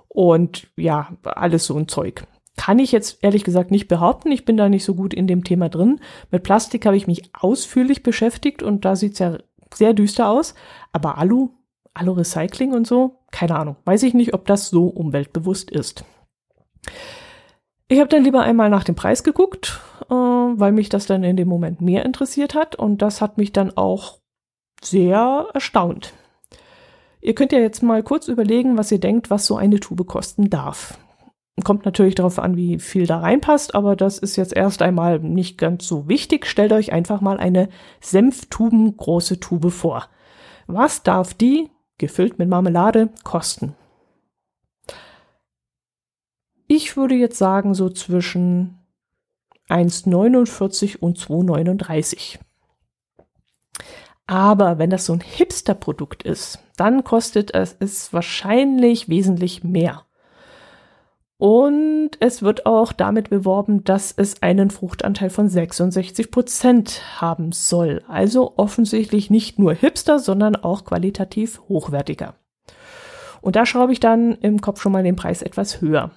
Und 0.07 0.67
ja, 0.75 1.09
alles 1.23 1.65
so 1.65 1.77
ein 1.77 1.87
Zeug. 1.87 2.23
Kann 2.57 2.79
ich 2.79 2.91
jetzt 2.91 3.23
ehrlich 3.23 3.43
gesagt 3.43 3.69
nicht 3.69 3.87
behaupten. 3.87 4.31
Ich 4.31 4.43
bin 4.43 4.57
da 4.57 4.69
nicht 4.69 4.83
so 4.83 4.95
gut 4.95 5.13
in 5.13 5.27
dem 5.27 5.43
Thema 5.43 5.69
drin. 5.69 5.99
Mit 6.31 6.43
Plastik 6.43 6.85
habe 6.85 6.97
ich 6.97 7.07
mich 7.07 7.29
ausführlich 7.33 8.01
beschäftigt 8.01 8.63
und 8.63 8.83
da 8.83 8.95
sieht 8.95 9.13
es 9.13 9.19
ja 9.19 9.37
sehr 9.73 9.93
düster 9.93 10.29
aus. 10.29 10.55
Aber 10.91 11.19
Alu, 11.19 11.49
Alu-Recycling 11.93 12.73
und 12.73 12.87
so, 12.87 13.19
keine 13.31 13.55
Ahnung. 13.55 13.75
Weiß 13.85 14.03
ich 14.03 14.13
nicht, 14.15 14.33
ob 14.33 14.45
das 14.45 14.69
so 14.69 14.87
umweltbewusst 14.87 15.69
ist. 15.69 16.03
Ich 17.91 17.99
habe 17.99 18.07
dann 18.07 18.23
lieber 18.23 18.43
einmal 18.43 18.69
nach 18.69 18.83
dem 18.83 18.93
Preis 18.93 19.23
geguckt, 19.23 19.81
äh, 20.09 20.13
weil 20.13 20.71
mich 20.71 20.89
das 20.89 21.07
dann 21.07 21.23
in 21.23 21.35
dem 21.35 21.47
Moment 21.47 21.81
mehr 21.81 22.05
interessiert 22.05 22.53
hat 22.53 22.75
und 22.75 23.01
das 23.01 23.19
hat 23.19 23.39
mich 23.39 23.51
dann 23.51 23.75
auch 23.75 24.19
sehr 24.79 25.47
erstaunt. 25.55 26.13
Ihr 27.19 27.33
könnt 27.33 27.51
ja 27.51 27.57
jetzt 27.57 27.81
mal 27.81 28.03
kurz 28.03 28.27
überlegen, 28.27 28.77
was 28.77 28.91
ihr 28.91 28.99
denkt, 28.99 29.31
was 29.31 29.47
so 29.47 29.57
eine 29.57 29.79
Tube 29.79 30.05
kosten 30.05 30.51
darf. 30.51 30.99
Kommt 31.63 31.83
natürlich 31.83 32.13
darauf 32.13 32.37
an, 32.37 32.55
wie 32.55 32.77
viel 32.77 33.07
da 33.07 33.19
reinpasst, 33.19 33.73
aber 33.73 33.95
das 33.95 34.19
ist 34.19 34.35
jetzt 34.35 34.55
erst 34.55 34.83
einmal 34.83 35.19
nicht 35.19 35.57
ganz 35.57 35.87
so 35.87 36.07
wichtig. 36.07 36.45
Stellt 36.45 36.71
euch 36.71 36.93
einfach 36.93 37.21
mal 37.21 37.39
eine 37.39 37.69
Senftuben 38.01 38.95
große 38.97 39.39
Tube 39.39 39.71
vor. 39.71 40.07
Was 40.67 41.01
darf 41.01 41.33
die, 41.33 41.71
gefüllt 41.97 42.37
mit 42.37 42.49
Marmelade, 42.49 43.09
kosten? 43.23 43.75
Ich 46.71 46.95
würde 46.95 47.15
jetzt 47.15 47.39
sagen, 47.39 47.73
so 47.73 47.89
zwischen 47.89 48.77
1,49 49.69 50.97
und 50.97 51.17
2,39. 51.17 52.37
Aber 54.27 54.77
wenn 54.77 54.91
das 54.91 55.07
so 55.07 55.13
ein 55.13 55.19
Hipster-Produkt 55.19 56.21
ist, 56.21 56.59
dann 56.77 57.03
kostet 57.03 57.55
es, 57.55 57.75
es 57.79 58.13
wahrscheinlich 58.13 59.09
wesentlich 59.09 59.63
mehr. 59.63 60.05
Und 61.37 62.11
es 62.19 62.43
wird 62.43 62.67
auch 62.67 62.93
damit 62.93 63.31
beworben, 63.31 63.83
dass 63.83 64.13
es 64.15 64.43
einen 64.43 64.69
Fruchtanteil 64.69 65.31
von 65.31 65.49
66 65.49 66.29
Prozent 66.29 67.01
haben 67.19 67.51
soll. 67.51 68.03
Also 68.07 68.53
offensichtlich 68.57 69.31
nicht 69.31 69.57
nur 69.57 69.73
hipster, 69.73 70.19
sondern 70.19 70.55
auch 70.55 70.85
qualitativ 70.85 71.61
hochwertiger. 71.67 72.35
Und 73.41 73.55
da 73.55 73.65
schraube 73.65 73.91
ich 73.91 73.99
dann 73.99 74.33
im 74.33 74.61
Kopf 74.61 74.79
schon 74.79 74.91
mal 74.91 75.01
den 75.01 75.15
Preis 75.15 75.41
etwas 75.41 75.81
höher. 75.81 76.11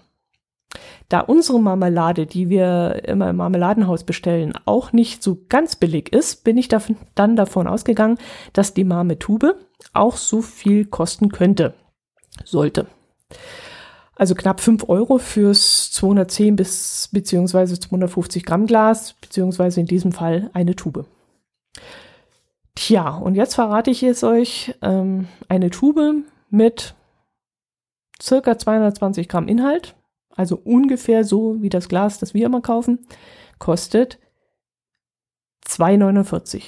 Da 1.09 1.21
unsere 1.21 1.61
Marmelade, 1.61 2.27
die 2.27 2.49
wir 2.49 3.03
immer 3.07 3.31
im 3.31 3.37
Marmeladenhaus 3.37 4.05
bestellen, 4.05 4.55
auch 4.65 4.93
nicht 4.93 5.23
so 5.23 5.39
ganz 5.49 5.77
billig 5.77 6.13
ist, 6.13 6.45
bin 6.45 6.57
ich 6.57 6.69
dann 6.69 7.37
davon 7.37 7.67
ausgegangen, 7.67 8.19
dass 8.55 8.73
die 8.73 8.85
Marmetube 8.85 9.57
auch 9.93 10.17
so 10.17 10.41
viel 10.41 10.87
kosten 10.87 11.31
könnte, 11.31 11.75
sollte. 12.45 12.87
Also 14.17 14.35
knapp 14.35 14.61
5 14.61 14.89
Euro 14.89 15.19
fürs 15.19 15.91
210 15.93 16.57
bis 16.57 17.09
beziehungsweise 17.13 17.79
250 17.79 18.45
Gramm 18.45 18.67
Glas, 18.67 19.15
beziehungsweise 19.15 19.81
in 19.81 19.87
diesem 19.87 20.13
Fall 20.13 20.51
eine 20.53 20.77
Tube. 20.77 21.07
Tja, 22.75 23.17
und 23.17 23.35
jetzt 23.35 23.55
verrate 23.55 23.91
ich 23.91 24.03
es 24.03 24.25
euch, 24.25 24.75
ähm, 24.81 25.29
eine 25.49 25.71
Tube 25.71 26.25
mit 26.51 26.95
circa 28.21 28.57
220 28.57 29.29
Gramm 29.29 29.49
Inhalt, 29.49 29.95
also 30.37 30.57
ungefähr 30.57 31.25
so 31.25 31.61
wie 31.63 31.69
das 31.69 31.89
Glas, 31.89 32.19
das 32.19 32.35
wir 32.35 32.47
immer 32.47 32.61
kaufen, 32.61 33.01
kostet 33.59 34.19
2,49 35.67 36.63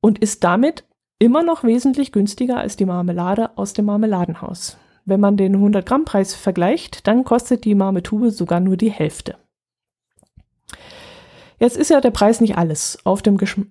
und 0.00 0.18
ist 0.18 0.44
damit 0.44 0.84
immer 1.18 1.42
noch 1.42 1.64
wesentlich 1.64 2.12
günstiger 2.12 2.58
als 2.58 2.76
die 2.76 2.86
Marmelade 2.86 3.56
aus 3.56 3.72
dem 3.72 3.86
Marmeladenhaus. 3.86 4.76
Wenn 5.04 5.20
man 5.20 5.36
den 5.36 5.54
100 5.54 5.86
Gramm 5.86 6.04
Preis 6.04 6.34
vergleicht, 6.34 7.06
dann 7.06 7.24
kostet 7.24 7.64
die 7.64 7.74
Marmetube 7.74 8.30
sogar 8.30 8.60
nur 8.60 8.76
die 8.76 8.90
Hälfte. 8.90 9.36
Jetzt 11.58 11.76
ist 11.76 11.90
ja 11.90 12.00
der 12.00 12.10
Preis 12.10 12.40
nicht 12.40 12.56
alles. 12.56 12.98
Auf, 13.04 13.22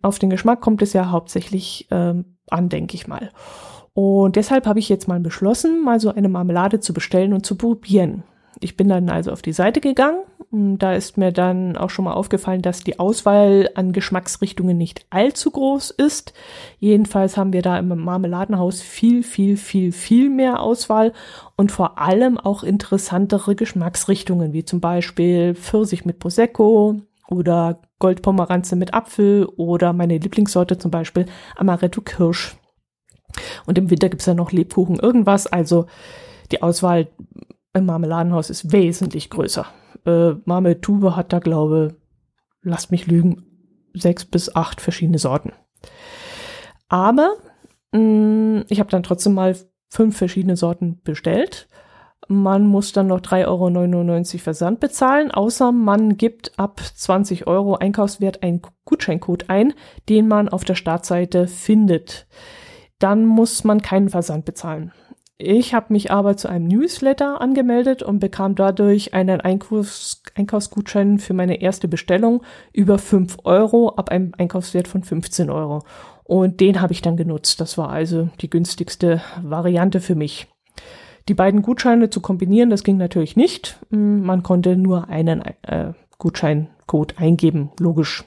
auf 0.02 0.20
den 0.20 0.30
Geschmack 0.30 0.62
kommt 0.62 0.82
es 0.82 0.94
ja 0.94 1.10
hauptsächlich 1.10 1.88
ähm, 1.92 2.38
an, 2.50 2.70
denke 2.70 2.96
ich 2.96 3.08
mal. 3.08 3.32
Und 4.00 4.36
deshalb 4.36 4.68
habe 4.68 4.78
ich 4.78 4.90
jetzt 4.90 5.08
mal 5.08 5.20
beschlossen, 5.20 5.84
mal 5.84 6.00
so 6.00 6.14
eine 6.14 6.30
Marmelade 6.30 6.80
zu 6.80 6.94
bestellen 6.94 7.34
und 7.34 7.48
zu 7.48 7.56
probieren. 7.56 8.22
Ich 8.60 8.78
bin 8.78 8.90
dann 8.90 9.10
also 9.10 9.32
auf 9.32 9.42
die 9.42 9.54
Seite 9.54 9.82
gegangen. 9.82 10.20
Da 10.52 10.94
ist 10.94 11.18
mir 11.18 11.32
dann 11.32 11.76
auch 11.76 11.90
schon 11.90 12.06
mal 12.06 12.14
aufgefallen, 12.14 12.62
dass 12.62 12.82
die 12.84 13.00
Auswahl 13.00 13.72
an 13.74 13.94
Geschmacksrichtungen 13.94 14.78
nicht 14.78 15.08
allzu 15.10 15.50
groß 15.50 15.90
ist. 15.90 16.34
Jedenfalls 16.78 17.38
haben 17.38 17.54
wir 17.54 17.64
da 17.64 17.80
im 17.80 17.88
Marmeladenhaus 17.88 18.84
viel, 18.84 19.24
viel, 19.24 19.58
viel, 19.58 19.92
viel 19.92 20.30
mehr 20.30 20.62
Auswahl 20.62 21.12
und 21.56 21.72
vor 21.72 21.98
allem 21.98 22.38
auch 22.38 22.62
interessantere 22.62 23.56
Geschmacksrichtungen, 23.56 24.54
wie 24.54 24.64
zum 24.64 24.80
Beispiel 24.80 25.56
Pfirsich 25.56 26.06
mit 26.06 26.20
Prosecco 26.20 27.02
oder 27.30 27.82
Goldpomeranze 27.98 28.76
mit 28.76 28.94
Apfel 28.94 29.48
oder 29.58 29.92
meine 29.92 30.20
Lieblingssorte 30.20 30.78
zum 30.78 30.92
Beispiel 30.92 31.26
Amaretto 31.56 32.02
Kirsch. 32.02 32.58
Und 33.66 33.78
im 33.78 33.90
Winter 33.90 34.10
gibt's 34.10 34.26
ja 34.26 34.34
noch 34.34 34.52
Lebkuchen 34.52 35.00
irgendwas. 35.00 35.48
Also 35.48 35.88
die 36.52 36.62
Auswahl 36.62 37.08
im 37.74 37.86
Marmeladenhaus 37.86 38.50
ist 38.50 38.72
wesentlich 38.72 39.30
größer. 39.30 39.66
Äh, 40.06 40.34
Marmeltube 40.46 41.16
hat 41.16 41.34
da, 41.34 41.40
glaube, 41.40 41.96
lasst 42.62 42.92
mich 42.92 43.08
lügen, 43.08 43.46
sechs 43.94 44.26
bis 44.26 44.56
acht 44.56 44.82
verschiedene 44.82 45.20
Sorten. 45.20 45.54
Aber 46.90 47.36
mh, 47.92 48.00
mm, 48.00 48.66
ich 48.70 48.80
habe 48.80 48.90
dann 48.90 49.04
trotzdem 49.04 49.34
mal 49.34 49.56
fünf 49.90 50.18
verschiedene 50.18 50.58
Sorten 50.58 51.02
bestellt. 51.04 51.68
Man 52.30 52.68
muss 52.68 52.92
dann 52.92 53.08
noch 53.08 53.22
3,99 53.22 54.34
Euro 54.34 54.44
Versand 54.44 54.80
bezahlen, 54.82 55.32
außer 55.32 55.72
man 55.72 56.18
gibt 56.18 56.58
ab 56.60 56.82
20 56.82 57.48
Euro 57.48 57.76
Einkaufswert 57.76 58.44
einen 58.44 58.62
Gutscheincode 58.84 59.50
ein, 59.50 59.74
den 60.10 60.28
man 60.28 60.50
auf 60.50 60.66
der 60.66 60.76
Startseite 60.76 61.48
findet. 61.48 62.28
Dann 63.00 63.26
muss 63.26 63.64
man 63.64 63.82
keinen 63.82 64.10
Versand 64.10 64.46
bezahlen. 64.46 64.92
Ich 65.40 65.76
habe 65.76 65.94
mich 65.94 66.10
aber 66.10 66.36
zu 66.36 66.48
einem 66.48 66.68
Newsletter 66.68 67.42
angemeldet 67.42 68.02
und 68.02 68.20
bekam 68.20 68.56
dadurch 68.56 69.14
einen 69.14 69.40
Einkaufs 69.40 70.24
Einkaufsgutschein 70.34 71.20
für 71.20 71.36
meine 71.36 71.62
erste 71.62 71.88
Bestellung 71.88 72.42
über 72.74 72.98
5 72.98 73.38
Euro 73.44 73.90
ab 73.90 74.10
einem 74.10 74.34
Einkaufswert 74.38 74.88
von 74.88 75.04
15 75.04 75.52
Euro. 75.52 75.84
Und 76.24 76.60
den 76.60 76.82
habe 76.82 76.94
ich 76.94 77.04
dann 77.04 77.18
genutzt. 77.18 77.62
Das 77.62 77.78
war 77.78 77.90
also 77.90 78.30
die 78.42 78.50
günstigste 78.50 79.22
Variante 79.44 80.02
für 80.02 80.16
mich. 80.16 80.48
Die 81.28 81.34
beiden 81.36 81.62
Gutscheine 81.62 82.10
zu 82.10 82.20
kombinieren, 82.20 82.70
das 82.70 82.84
ging 82.84 82.98
natürlich 82.98 83.36
nicht. 83.36 83.80
Hm, 83.92 84.24
man 84.24 84.42
konnte 84.42 84.76
nur 84.76 85.10
einen 85.10 85.42
äh, 85.62 85.94
Gutscheincode 86.18 87.20
eingeben, 87.20 87.70
logisch. 87.80 88.24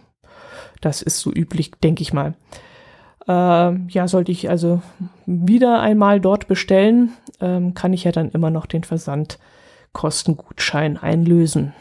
Das 0.80 1.02
ist 1.02 1.18
so 1.20 1.32
üblich, 1.32 1.72
denke 1.82 2.02
ich 2.02 2.12
mal. 2.12 2.34
Äh, 3.30 3.76
ja, 3.88 4.06
sollte 4.08 4.32
ich 4.32 4.50
also 4.50 4.82
wieder 5.24 5.80
einmal 5.80 6.20
dort 6.20 6.48
bestellen, 6.48 7.12
ähm, 7.40 7.74
kann 7.74 7.92
ich 7.92 8.02
ja 8.02 8.10
dann 8.10 8.30
immer 8.30 8.50
noch 8.50 8.66
den 8.66 8.82
Versandkostengutschein 8.82 10.96
einlösen. 10.96 11.72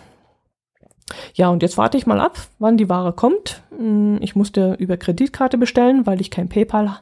Ja, 1.34 1.50
und 1.50 1.64
jetzt 1.64 1.80
warte 1.80 1.98
ich 1.98 2.06
mal 2.06 2.20
ab, 2.20 2.38
wann 2.60 2.78
die 2.78 2.88
Ware 2.88 3.14
kommt. 3.14 3.64
Hm, 3.76 4.20
ich 4.22 4.36
musste 4.36 4.76
über 4.76 4.96
Kreditkarte 4.96 5.58
bestellen, 5.58 6.06
weil 6.06 6.22
ich 6.22 6.30
kein 6.30 6.50
PayPal 6.50 7.00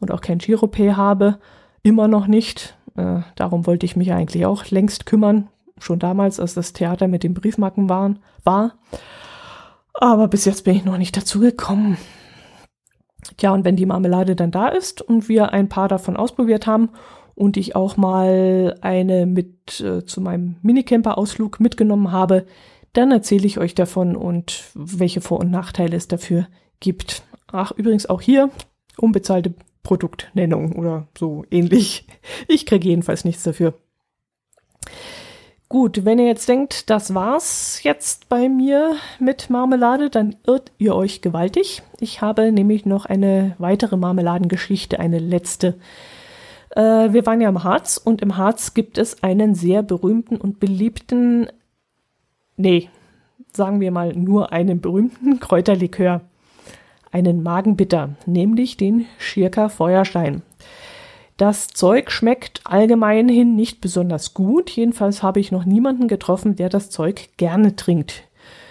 und 0.00 0.10
auch 0.10 0.22
kein 0.22 0.38
Giropay 0.38 0.92
habe. 0.92 1.36
Immer 1.82 2.08
noch 2.08 2.26
nicht. 2.26 2.74
Äh, 2.96 3.20
darum 3.36 3.66
wollte 3.66 3.84
ich 3.84 3.94
mich 3.94 4.14
eigentlich 4.14 4.46
auch 4.46 4.70
längst 4.70 5.04
kümmern. 5.04 5.48
Schon 5.78 5.98
damals, 5.98 6.40
als 6.40 6.54
das 6.54 6.72
Theater 6.72 7.08
mit 7.08 7.24
den 7.24 7.34
Briefmarken 7.34 7.90
waren, 7.90 8.20
war. 8.42 8.72
Aber 9.92 10.28
bis 10.28 10.46
jetzt 10.46 10.64
bin 10.64 10.76
ich 10.76 10.86
noch 10.86 10.96
nicht 10.96 11.14
dazu 11.14 11.40
gekommen. 11.40 11.98
Tja, 13.36 13.52
und 13.52 13.64
wenn 13.64 13.76
die 13.76 13.86
Marmelade 13.86 14.34
dann 14.34 14.50
da 14.50 14.68
ist 14.68 15.00
und 15.00 15.28
wir 15.28 15.52
ein 15.52 15.68
paar 15.68 15.88
davon 15.88 16.16
ausprobiert 16.16 16.66
haben 16.66 16.90
und 17.34 17.56
ich 17.56 17.76
auch 17.76 17.96
mal 17.96 18.76
eine 18.80 19.26
mit 19.26 19.80
äh, 19.80 20.04
zu 20.04 20.20
meinem 20.20 20.56
Minicamper-Ausflug 20.62 21.60
mitgenommen 21.60 22.10
habe, 22.10 22.46
dann 22.92 23.10
erzähle 23.10 23.46
ich 23.46 23.58
euch 23.58 23.74
davon 23.74 24.16
und 24.16 24.64
welche 24.74 25.20
Vor- 25.20 25.40
und 25.40 25.50
Nachteile 25.50 25.96
es 25.96 26.08
dafür 26.08 26.48
gibt. 26.80 27.22
Ach, 27.46 27.72
übrigens 27.72 28.06
auch 28.06 28.20
hier 28.20 28.50
unbezahlte 28.98 29.54
Produktnennung 29.82 30.72
oder 30.72 31.08
so 31.18 31.44
ähnlich. 31.50 32.06
Ich 32.48 32.66
kriege 32.66 32.88
jedenfalls 32.88 33.24
nichts 33.24 33.42
dafür. 33.42 33.74
Gut, 35.72 36.04
wenn 36.04 36.18
ihr 36.18 36.26
jetzt 36.26 36.50
denkt, 36.50 36.90
das 36.90 37.14
war's 37.14 37.82
jetzt 37.82 38.28
bei 38.28 38.50
mir 38.50 38.96
mit 39.18 39.48
Marmelade, 39.48 40.10
dann 40.10 40.36
irrt 40.46 40.70
ihr 40.76 40.94
euch 40.94 41.22
gewaltig. 41.22 41.82
Ich 41.98 42.20
habe 42.20 42.52
nämlich 42.52 42.84
noch 42.84 43.06
eine 43.06 43.54
weitere 43.56 43.96
Marmeladengeschichte, 43.96 45.00
eine 45.00 45.18
letzte. 45.18 45.78
Äh, 46.76 47.14
wir 47.14 47.24
waren 47.24 47.40
ja 47.40 47.48
im 47.48 47.64
Harz 47.64 47.96
und 47.96 48.20
im 48.20 48.36
Harz 48.36 48.74
gibt 48.74 48.98
es 48.98 49.22
einen 49.22 49.54
sehr 49.54 49.82
berühmten 49.82 50.36
und 50.36 50.60
beliebten, 50.60 51.48
nee, 52.58 52.90
sagen 53.50 53.80
wir 53.80 53.92
mal 53.92 54.12
nur 54.12 54.52
einen 54.52 54.82
berühmten 54.82 55.40
Kräuterlikör. 55.40 56.20
Einen 57.12 57.42
Magenbitter, 57.42 58.10
nämlich 58.26 58.76
den 58.76 59.06
Schirker 59.16 59.70
Feuerstein. 59.70 60.42
Das 61.42 61.66
Zeug 61.66 62.12
schmeckt 62.12 62.60
allgemein 62.62 63.28
hin 63.28 63.56
nicht 63.56 63.80
besonders 63.80 64.32
gut. 64.32 64.70
Jedenfalls 64.70 65.24
habe 65.24 65.40
ich 65.40 65.50
noch 65.50 65.64
niemanden 65.64 66.06
getroffen, 66.06 66.54
der 66.54 66.68
das 66.68 66.88
Zeug 66.88 67.30
gerne 67.36 67.74
trinkt. 67.74 68.22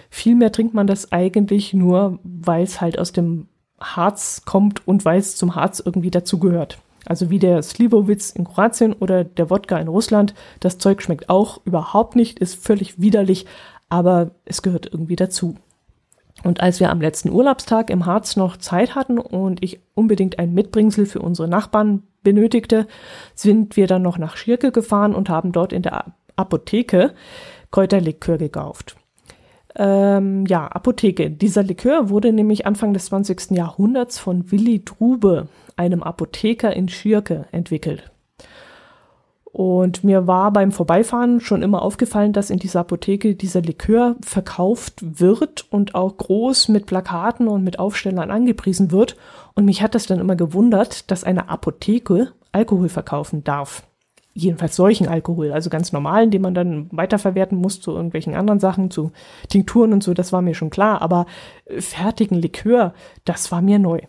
Vielmehr 0.08 0.52
trinkt 0.52 0.72
man 0.72 0.86
das 0.86 1.12
eigentlich 1.12 1.74
nur, 1.74 2.18
weil 2.22 2.62
es 2.62 2.80
halt 2.80 2.98
aus 2.98 3.12
dem 3.12 3.48
Harz 3.78 4.44
kommt 4.46 4.88
und 4.88 5.04
weil 5.04 5.18
es 5.18 5.36
zum 5.36 5.54
Harz 5.54 5.82
irgendwie 5.84 6.10
dazugehört. 6.10 6.78
Also 7.04 7.28
wie 7.28 7.38
der 7.38 7.62
Slivovitz 7.62 8.30
in 8.30 8.44
Kroatien 8.44 8.94
oder 8.94 9.22
der 9.22 9.50
Wodka 9.50 9.76
in 9.76 9.88
Russland. 9.88 10.32
Das 10.60 10.78
Zeug 10.78 11.02
schmeckt 11.02 11.28
auch 11.28 11.60
überhaupt 11.66 12.16
nicht, 12.16 12.38
ist 12.38 12.54
völlig 12.54 12.98
widerlich, 12.98 13.44
aber 13.90 14.30
es 14.46 14.62
gehört 14.62 14.86
irgendwie 14.90 15.16
dazu. 15.16 15.56
Und 16.42 16.62
als 16.62 16.80
wir 16.80 16.88
am 16.88 17.02
letzten 17.02 17.28
Urlaubstag 17.28 17.90
im 17.90 18.06
Harz 18.06 18.36
noch 18.36 18.56
Zeit 18.56 18.94
hatten 18.94 19.18
und 19.18 19.62
ich 19.62 19.80
unbedingt 19.92 20.38
ein 20.38 20.54
Mitbringsel 20.54 21.04
für 21.04 21.20
unsere 21.20 21.48
Nachbarn 21.48 22.04
benötigte, 22.22 22.86
sind 23.34 23.76
wir 23.76 23.86
dann 23.86 24.02
noch 24.02 24.18
nach 24.18 24.36
Schirke 24.36 24.72
gefahren 24.72 25.14
und 25.14 25.28
haben 25.28 25.52
dort 25.52 25.72
in 25.72 25.82
der 25.82 26.14
Apotheke 26.36 27.14
Kräuterlikör 27.70 28.38
gekauft. 28.38 28.96
Ähm, 29.74 30.44
ja, 30.46 30.66
Apotheke. 30.66 31.30
Dieser 31.30 31.62
Likör 31.62 32.10
wurde 32.10 32.32
nämlich 32.32 32.66
Anfang 32.66 32.92
des 32.92 33.06
20. 33.06 33.52
Jahrhunderts 33.52 34.18
von 34.18 34.50
Willi 34.52 34.84
Drube, 34.84 35.48
einem 35.76 36.02
Apotheker 36.02 36.74
in 36.74 36.88
Schirke, 36.88 37.46
entwickelt. 37.52 38.11
Und 39.52 40.02
mir 40.02 40.26
war 40.26 40.50
beim 40.50 40.72
Vorbeifahren 40.72 41.40
schon 41.40 41.62
immer 41.62 41.82
aufgefallen, 41.82 42.32
dass 42.32 42.48
in 42.48 42.58
dieser 42.58 42.80
Apotheke 42.80 43.34
dieser 43.34 43.60
Likör 43.60 44.16
verkauft 44.22 45.20
wird 45.20 45.66
und 45.70 45.94
auch 45.94 46.16
groß 46.16 46.68
mit 46.68 46.86
Plakaten 46.86 47.48
und 47.48 47.62
mit 47.62 47.78
Aufstellern 47.78 48.30
angepriesen 48.30 48.90
wird. 48.90 49.16
Und 49.54 49.66
mich 49.66 49.82
hat 49.82 49.94
das 49.94 50.06
dann 50.06 50.20
immer 50.20 50.36
gewundert, 50.36 51.10
dass 51.10 51.22
eine 51.22 51.50
Apotheke 51.50 52.32
Alkohol 52.50 52.88
verkaufen 52.88 53.44
darf. 53.44 53.86
Jedenfalls 54.32 54.74
solchen 54.74 55.06
Alkohol, 55.06 55.52
also 55.52 55.68
ganz 55.68 55.92
normalen, 55.92 56.30
den 56.30 56.40
man 56.40 56.54
dann 56.54 56.88
weiterverwerten 56.90 57.58
muss 57.58 57.82
zu 57.82 57.90
irgendwelchen 57.92 58.34
anderen 58.34 58.58
Sachen, 58.60 58.90
zu 58.90 59.12
Tinkturen 59.50 59.92
und 59.92 60.02
so, 60.02 60.14
das 60.14 60.32
war 60.32 60.40
mir 60.40 60.54
schon 60.54 60.70
klar. 60.70 61.02
Aber 61.02 61.26
fertigen 61.78 62.40
Likör, 62.40 62.94
das 63.26 63.52
war 63.52 63.60
mir 63.60 63.78
neu. 63.78 64.00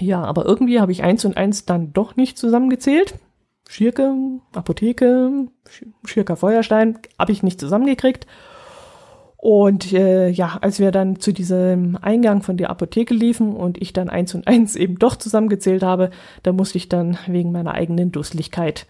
Ja, 0.00 0.24
aber 0.24 0.44
irgendwie 0.44 0.80
habe 0.80 0.90
ich 0.90 1.04
eins 1.04 1.24
und 1.24 1.36
eins 1.36 1.66
dann 1.66 1.92
doch 1.92 2.16
nicht 2.16 2.36
zusammengezählt 2.36 3.14
Schirke, 3.68 4.14
Apotheke, 4.54 5.48
Schirker 6.04 6.36
Feuerstein, 6.36 6.98
habe 7.18 7.32
ich 7.32 7.42
nicht 7.42 7.60
zusammengekriegt. 7.60 8.26
Und 9.36 9.92
äh, 9.92 10.28
ja, 10.28 10.58
als 10.60 10.80
wir 10.80 10.90
dann 10.90 11.20
zu 11.20 11.32
diesem 11.32 11.96
Eingang 12.00 12.42
von 12.42 12.56
der 12.56 12.70
Apotheke 12.70 13.14
liefen 13.14 13.54
und 13.54 13.80
ich 13.80 13.92
dann 13.92 14.08
eins 14.08 14.34
und 14.34 14.48
eins 14.48 14.76
eben 14.76 14.98
doch 14.98 15.16
zusammengezählt 15.16 15.82
habe, 15.82 16.10
da 16.42 16.52
musste 16.52 16.78
ich 16.78 16.88
dann 16.88 17.18
wegen 17.26 17.52
meiner 17.52 17.74
eigenen 17.74 18.12
Dusseligkeit 18.12 18.86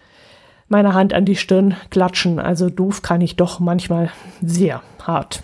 meine 0.68 0.94
Hand 0.94 1.14
an 1.14 1.24
die 1.24 1.36
Stirn 1.36 1.76
klatschen. 1.90 2.38
Also 2.38 2.70
doof 2.70 3.02
kann 3.02 3.20
ich 3.20 3.36
doch 3.36 3.60
manchmal 3.60 4.10
sehr 4.42 4.82
hart. 5.02 5.42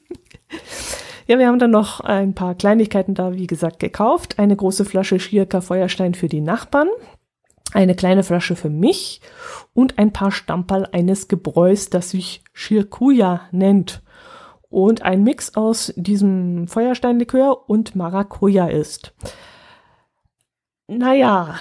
ja, 1.26 1.38
wir 1.38 1.46
haben 1.46 1.58
dann 1.58 1.70
noch 1.70 2.00
ein 2.00 2.34
paar 2.34 2.54
Kleinigkeiten 2.54 3.14
da, 3.14 3.34
wie 3.34 3.46
gesagt, 3.46 3.78
gekauft. 3.78 4.38
Eine 4.38 4.56
große 4.56 4.84
Flasche 4.84 5.20
Schierker 5.20 5.62
Feuerstein 5.62 6.14
für 6.14 6.28
die 6.28 6.40
Nachbarn 6.40 6.88
eine 7.72 7.94
kleine 7.94 8.22
Flasche 8.22 8.56
für 8.56 8.70
mich 8.70 9.20
und 9.74 9.98
ein 9.98 10.12
paar 10.12 10.30
Stamperl 10.30 10.88
eines 10.92 11.28
Gebräus, 11.28 11.90
das 11.90 12.10
sich 12.10 12.42
Shirkuya 12.52 13.42
nennt 13.52 14.02
und 14.70 15.02
ein 15.02 15.22
Mix 15.22 15.54
aus 15.56 15.92
diesem 15.96 16.68
Feuersteinlikör 16.68 17.68
und 17.68 17.96
Maracuja 17.96 18.68
ist. 18.68 19.14
Naja, 20.86 21.56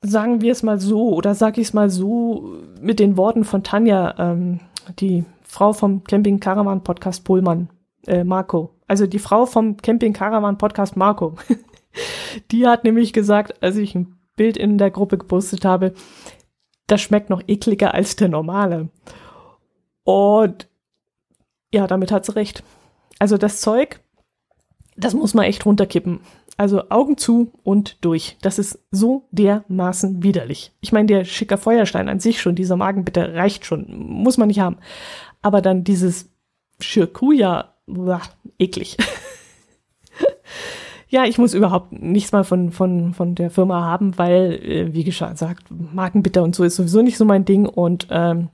sagen 0.00 0.40
wir 0.40 0.52
es 0.52 0.62
mal 0.62 0.80
so 0.80 1.14
oder 1.14 1.34
sag 1.34 1.58
ich 1.58 1.68
es 1.68 1.74
mal 1.74 1.90
so 1.90 2.58
mit 2.80 2.98
den 2.98 3.16
Worten 3.16 3.44
von 3.44 3.62
Tanja, 3.62 4.14
ähm, 4.18 4.60
die 4.98 5.24
Frau 5.42 5.72
vom 5.72 6.04
Camping 6.04 6.40
Caravan 6.40 6.82
Podcast 6.82 7.24
Pohlmann, 7.24 7.68
äh, 8.06 8.24
Marco. 8.24 8.70
Also 8.86 9.06
die 9.06 9.18
Frau 9.18 9.46
vom 9.46 9.76
Camping 9.78 10.12
Caravan 10.12 10.58
Podcast 10.58 10.96
Marco. 10.96 11.36
die 12.50 12.66
hat 12.66 12.84
nämlich 12.84 13.12
gesagt, 13.12 13.62
als 13.62 13.76
ich 13.76 13.94
ein 13.94 14.18
Bild 14.36 14.56
in 14.56 14.78
der 14.78 14.90
Gruppe 14.90 15.18
gepostet 15.18 15.64
habe, 15.64 15.94
das 16.86 17.00
schmeckt 17.00 17.30
noch 17.30 17.42
ekliger 17.46 17.94
als 17.94 18.16
der 18.16 18.28
normale. 18.28 18.88
Und 20.04 20.68
ja, 21.72 21.86
damit 21.86 22.12
hat 22.12 22.24
sie 22.24 22.36
recht. 22.36 22.62
Also 23.18 23.38
das 23.38 23.60
Zeug, 23.60 24.00
das 24.96 25.14
muss 25.14 25.34
man 25.34 25.46
echt 25.46 25.64
runterkippen. 25.64 26.20
Also 26.56 26.88
Augen 26.90 27.16
zu 27.16 27.52
und 27.64 28.04
durch. 28.04 28.36
Das 28.42 28.58
ist 28.58 28.78
so 28.90 29.26
dermaßen 29.32 30.22
widerlich. 30.22 30.72
Ich 30.80 30.92
meine, 30.92 31.06
der 31.06 31.24
schicker 31.24 31.58
Feuerstein 31.58 32.08
an 32.08 32.20
sich 32.20 32.40
schon, 32.40 32.54
dieser 32.54 32.76
Magenbitter 32.76 33.34
reicht 33.34 33.64
schon, 33.64 33.86
muss 33.88 34.38
man 34.38 34.48
nicht 34.48 34.60
haben. 34.60 34.76
Aber 35.42 35.62
dann 35.62 35.82
dieses 35.82 36.30
Shirkuya, 36.80 37.74
eklig. 38.58 38.96
Ja, 41.08 41.24
ich 41.24 41.38
muss 41.38 41.54
überhaupt 41.54 41.92
nichts 41.92 42.32
mal 42.32 42.44
von, 42.44 42.72
von, 42.72 43.14
von 43.14 43.34
der 43.34 43.50
Firma 43.50 43.84
haben, 43.84 44.16
weil, 44.18 44.54
äh, 44.62 44.92
wie 44.94 45.04
gesagt, 45.04 45.64
Markenbitter 45.70 46.42
und 46.42 46.54
so 46.54 46.64
ist 46.64 46.76
sowieso 46.76 47.02
nicht 47.02 47.16
so 47.16 47.24
mein 47.24 47.44
Ding 47.44 47.66
und 47.66 48.08
ähm, 48.10 48.48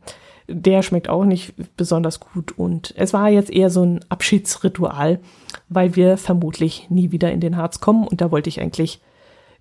der 0.49 0.83
schmeckt 0.83 1.09
auch 1.09 1.25
nicht 1.25 1.55
besonders 1.77 2.21
gut. 2.21 2.53
Und 2.59 2.93
es 2.97 3.13
war 3.13 3.29
jetzt 3.29 3.51
eher 3.51 3.71
so 3.71 3.85
ein 3.85 4.01
Abschiedsritual, 4.09 5.21
weil 5.69 5.97
wir 5.97 6.17
vermutlich 6.17 6.91
nie 6.91 7.13
wieder 7.13 7.31
in 7.31 7.41
den 7.41 7.57
Harz 7.57 7.81
kommen 7.81 8.07
und 8.07 8.21
da 8.21 8.31
wollte 8.31 8.49
ich 8.49 8.61
eigentlich 8.61 9.01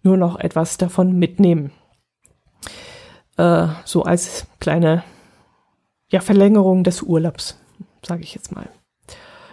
nur 0.01 0.17
noch 0.17 0.39
etwas 0.39 0.77
davon 0.77 1.17
mitnehmen. 1.17 1.71
Äh, 3.37 3.67
so 3.85 4.03
als 4.03 4.47
kleine 4.59 5.03
ja, 6.09 6.21
Verlängerung 6.21 6.83
des 6.83 7.03
Urlaubs, 7.03 7.59
sage 8.05 8.23
ich 8.23 8.33
jetzt 8.33 8.53
mal. 8.53 8.67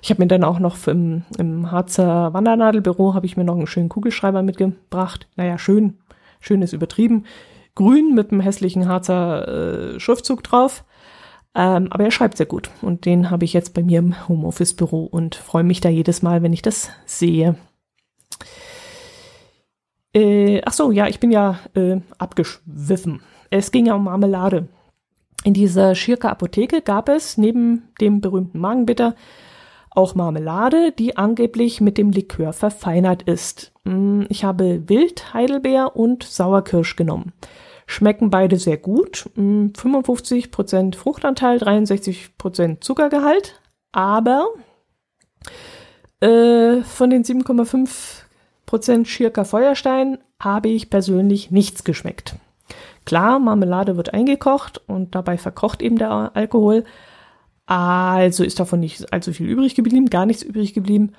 Ich 0.07 0.11
habe 0.11 0.23
mir 0.23 0.29
dann 0.29 0.45
auch 0.45 0.61
noch 0.61 0.87
im, 0.87 1.25
im 1.37 1.73
Harzer 1.73 2.33
Wandernadelbüro 2.33 3.15
habe 3.15 3.27
ich 3.27 3.37
mir 3.37 3.43
noch 3.43 3.57
einen 3.57 3.67
schönen 3.67 3.89
Kugelschreiber 3.89 4.41
mitgebracht. 4.41 5.27
Naja, 5.35 5.59
schön, 5.59 5.99
schön 6.39 6.63
ist 6.63 6.73
übertrieben. 6.73 7.25
Grün 7.75 8.15
mit 8.15 8.31
einem 8.31 8.41
hässlichen 8.41 8.87
Harzer 8.87 9.49
äh, 9.95 9.99
Schriftzug 9.99 10.45
drauf. 10.45 10.85
Ähm, 11.57 11.89
aber 11.91 12.05
er 12.05 12.13
schreibt 12.13 12.37
sehr 12.37 12.47
gut. 12.47 12.71
Und 12.83 13.05
den 13.05 13.31
habe 13.31 13.45
ich 13.45 13.53
jetzt 13.53 13.75
bei 13.75 13.83
mir 13.83 13.99
im 13.99 14.29
Homeoffice-Büro 14.29 15.07
und 15.07 15.35
freue 15.35 15.65
mich 15.65 15.81
da 15.81 15.89
jedes 15.89 16.23
Mal, 16.23 16.41
wenn 16.41 16.53
ich 16.53 16.63
das 16.63 16.89
sehe. 17.05 17.57
Äh, 20.15 20.63
ach 20.65 20.73
so, 20.73 20.93
ja, 20.93 21.09
ich 21.09 21.19
bin 21.19 21.33
ja 21.33 21.59
äh, 21.75 21.97
abgeschwiffen. 22.17 23.23
Es 23.51 23.73
ging 23.73 23.87
ja 23.87 23.97
um 23.97 24.05
Marmelade. 24.05 24.69
In 25.43 25.53
dieser 25.53 25.97
Schirker 25.97 26.31
Apotheke 26.31 26.81
gab 26.81 27.09
es 27.09 27.37
neben 27.37 27.89
dem 28.01 28.21
berühmten 28.21 28.61
Magenbitter 28.61 29.17
auch 29.97 30.15
Marmelade, 30.15 30.93
die 30.93 31.17
angeblich 31.17 31.81
mit 31.81 31.99
dem 31.99 32.11
Likör 32.11 32.53
verfeinert 32.53 33.23
ist. 33.23 33.73
Mm, 33.85 34.23
ich 34.29 34.45
habe 34.45 34.89
Wild, 34.89 35.33
Heidelbeer 35.33 35.97
und 35.97 36.23
Sauerkirsch 36.23 36.97
genommen. 36.97 37.33
Schmecken 37.87 38.31
beide 38.31 38.59
sehr 38.59 38.77
gut. 38.77 39.31
55% 39.37 40.83
mm, 40.83 40.93
Fruchtanteil, 40.93 41.59
63% 41.59 42.81
Zuckergehalt. 42.81 43.61
Aber 43.93 44.49
äh, 46.21 46.83
von 46.83 47.11
den 47.11 47.25
7,5% 47.25 49.07
Schirker 49.07 49.45
Feuerstein 49.45 50.19
habe 50.41 50.69
ich 50.69 50.91
persönlich 50.91 51.51
nichts 51.51 51.85
geschmeckt. 51.85 52.37
Klar, 53.05 53.39
Marmelade 53.39 53.97
wird 53.97 54.13
eingekocht 54.13 54.83
und 54.87 55.15
dabei 55.15 55.39
verkocht 55.39 55.81
eben 55.81 55.97
der 55.97 56.33
Alkohol, 56.35 56.85
also 57.67 58.45
ist 58.45 58.61
davon 58.61 58.81
nicht 58.81 59.13
allzu 59.13 59.33
viel 59.33 59.49
übrig 59.49 59.75
geblieben, 59.75 60.09
gar 60.09 60.25
nichts 60.25 60.43
übrig 60.43 60.73
geblieben. 60.73 61.13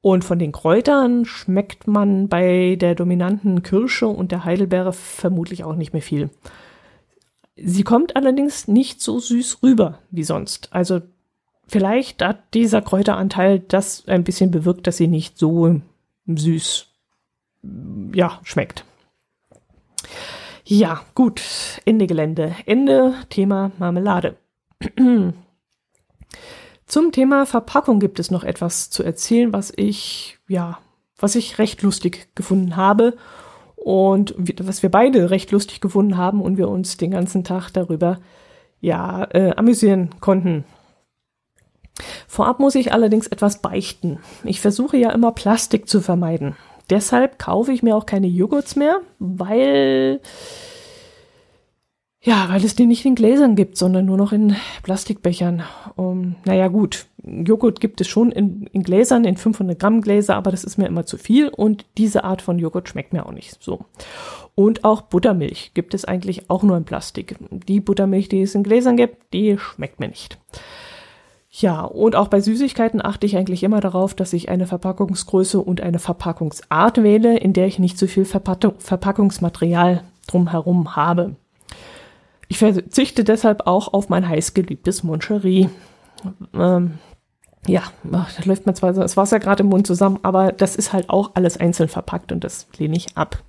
Und 0.00 0.24
von 0.24 0.38
den 0.38 0.50
Kräutern 0.50 1.24
schmeckt 1.24 1.86
man 1.86 2.28
bei 2.28 2.76
der 2.80 2.96
dominanten 2.96 3.62
Kirsche 3.62 4.08
und 4.08 4.32
der 4.32 4.44
Heidelbeere 4.44 4.92
vermutlich 4.92 5.62
auch 5.62 5.76
nicht 5.76 5.92
mehr 5.92 6.02
viel. 6.02 6.30
Sie 7.54 7.84
kommt 7.84 8.16
allerdings 8.16 8.66
nicht 8.66 9.00
so 9.00 9.20
süß 9.20 9.62
rüber 9.62 10.00
wie 10.10 10.24
sonst. 10.24 10.70
Also 10.72 11.02
vielleicht 11.68 12.22
hat 12.22 12.54
dieser 12.54 12.82
Kräuteranteil 12.82 13.60
das 13.60 14.08
ein 14.08 14.24
bisschen 14.24 14.50
bewirkt, 14.50 14.86
dass 14.86 14.96
sie 14.96 15.08
nicht 15.08 15.38
so 15.38 15.80
süß 16.26 16.86
ja, 18.14 18.40
schmeckt. 18.42 18.84
Ja, 20.64 21.02
gut, 21.14 21.42
Ende 21.84 22.06
Gelände. 22.06 22.56
Ende 22.66 23.14
Thema 23.28 23.70
Marmelade. 23.78 24.36
Zum 26.86 27.12
Thema 27.12 27.46
Verpackung 27.46 28.00
gibt 28.00 28.18
es 28.18 28.30
noch 28.30 28.44
etwas 28.44 28.90
zu 28.90 29.02
erzählen, 29.02 29.52
was 29.52 29.72
ich, 29.74 30.38
ja, 30.48 30.78
was 31.18 31.36
ich 31.36 31.58
recht 31.58 31.82
lustig 31.82 32.28
gefunden 32.34 32.76
habe 32.76 33.16
und 33.76 34.34
was 34.60 34.82
wir 34.82 34.90
beide 34.90 35.30
recht 35.30 35.50
lustig 35.52 35.80
gefunden 35.80 36.16
haben 36.16 36.42
und 36.42 36.58
wir 36.58 36.68
uns 36.68 36.96
den 36.96 37.12
ganzen 37.12 37.44
Tag 37.44 37.70
darüber, 37.70 38.18
ja, 38.80 39.24
äh, 39.30 39.54
amüsieren 39.56 40.10
konnten. 40.20 40.64
Vorab 42.26 42.58
muss 42.58 42.74
ich 42.74 42.92
allerdings 42.92 43.26
etwas 43.26 43.62
beichten. 43.62 44.18
Ich 44.44 44.60
versuche 44.60 44.96
ja 44.96 45.10
immer 45.10 45.32
Plastik 45.32 45.88
zu 45.88 46.00
vermeiden. 46.00 46.56
Deshalb 46.90 47.38
kaufe 47.38 47.72
ich 47.72 47.82
mir 47.82 47.96
auch 47.96 48.06
keine 48.06 48.26
Joghurts 48.26 48.76
mehr, 48.76 49.00
weil 49.18 50.20
ja, 52.24 52.48
weil 52.48 52.64
es 52.64 52.76
die 52.76 52.86
nicht 52.86 53.04
in 53.04 53.16
Gläsern 53.16 53.56
gibt, 53.56 53.76
sondern 53.76 54.06
nur 54.06 54.16
noch 54.16 54.32
in 54.32 54.54
Plastikbechern. 54.84 55.64
Um, 55.96 56.36
naja, 56.44 56.68
gut, 56.68 57.06
Joghurt 57.24 57.80
gibt 57.80 58.00
es 58.00 58.06
schon 58.06 58.30
in, 58.30 58.68
in 58.72 58.84
Gläsern, 58.84 59.24
in 59.24 59.36
500 59.36 59.76
Gramm 59.76 60.00
Gläser, 60.02 60.36
aber 60.36 60.52
das 60.52 60.62
ist 60.62 60.78
mir 60.78 60.86
immer 60.86 61.04
zu 61.04 61.18
viel 61.18 61.48
und 61.48 61.84
diese 61.98 62.22
Art 62.22 62.40
von 62.40 62.60
Joghurt 62.60 62.88
schmeckt 62.88 63.12
mir 63.12 63.26
auch 63.26 63.32
nicht 63.32 63.60
so. 63.60 63.80
Und 64.54 64.84
auch 64.84 65.02
Buttermilch 65.02 65.72
gibt 65.74 65.94
es 65.94 66.04
eigentlich 66.04 66.48
auch 66.48 66.62
nur 66.62 66.76
in 66.76 66.84
Plastik. 66.84 67.36
Die 67.66 67.80
Buttermilch, 67.80 68.28
die 68.28 68.42
es 68.42 68.54
in 68.54 68.62
Gläsern 68.62 68.96
gibt, 68.96 69.32
die 69.32 69.58
schmeckt 69.58 69.98
mir 69.98 70.08
nicht. 70.08 70.38
Ja, 71.50 71.82
und 71.82 72.14
auch 72.14 72.28
bei 72.28 72.40
Süßigkeiten 72.40 73.04
achte 73.04 73.26
ich 73.26 73.36
eigentlich 73.36 73.64
immer 73.64 73.80
darauf, 73.80 74.14
dass 74.14 74.32
ich 74.32 74.48
eine 74.48 74.66
Verpackungsgröße 74.66 75.60
und 75.60 75.80
eine 75.80 75.98
Verpackungsart 75.98 77.02
wähle, 77.02 77.36
in 77.36 77.52
der 77.52 77.66
ich 77.66 77.80
nicht 77.80 77.98
zu 77.98 78.06
viel 78.06 78.24
Verpackung, 78.24 78.74
Verpackungsmaterial 78.78 80.02
drumherum 80.28 80.96
habe. 80.96 81.36
Ich 82.52 82.58
verzichte 82.58 83.24
deshalb 83.24 83.66
auch 83.66 83.94
auf 83.94 84.10
mein 84.10 84.28
heißgeliebtes 84.28 85.04
Moncherie. 85.04 85.70
Ähm, 86.52 86.98
ja, 87.66 87.82
da 88.04 88.26
läuft 88.44 88.66
mir 88.66 88.74
zwar 88.74 88.92
das 88.92 89.16
Wasser 89.16 89.40
gerade 89.40 89.62
im 89.62 89.70
Mund 89.70 89.86
zusammen, 89.86 90.18
aber 90.22 90.52
das 90.52 90.76
ist 90.76 90.92
halt 90.92 91.08
auch 91.08 91.30
alles 91.32 91.56
einzeln 91.56 91.88
verpackt 91.88 92.30
und 92.30 92.44
das 92.44 92.66
lehne 92.76 92.94
ich 92.94 93.16
ab. 93.16 93.42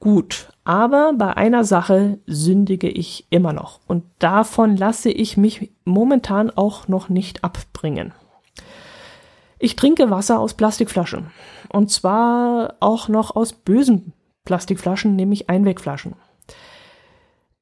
Gut, 0.00 0.48
aber 0.64 1.12
bei 1.16 1.36
einer 1.36 1.62
Sache 1.62 2.18
sündige 2.26 2.88
ich 2.88 3.28
immer 3.30 3.52
noch 3.52 3.78
und 3.86 4.02
davon 4.18 4.76
lasse 4.76 5.10
ich 5.12 5.36
mich 5.36 5.70
momentan 5.84 6.50
auch 6.50 6.88
noch 6.88 7.08
nicht 7.08 7.44
abbringen. 7.44 8.12
Ich 9.60 9.76
trinke 9.76 10.10
Wasser 10.10 10.40
aus 10.40 10.54
Plastikflaschen 10.54 11.30
und 11.68 11.92
zwar 11.92 12.74
auch 12.80 13.06
noch 13.06 13.36
aus 13.36 13.52
bösen 13.52 14.12
Plastikflaschen, 14.44 15.14
nämlich 15.14 15.48
Einwegflaschen. 15.48 16.16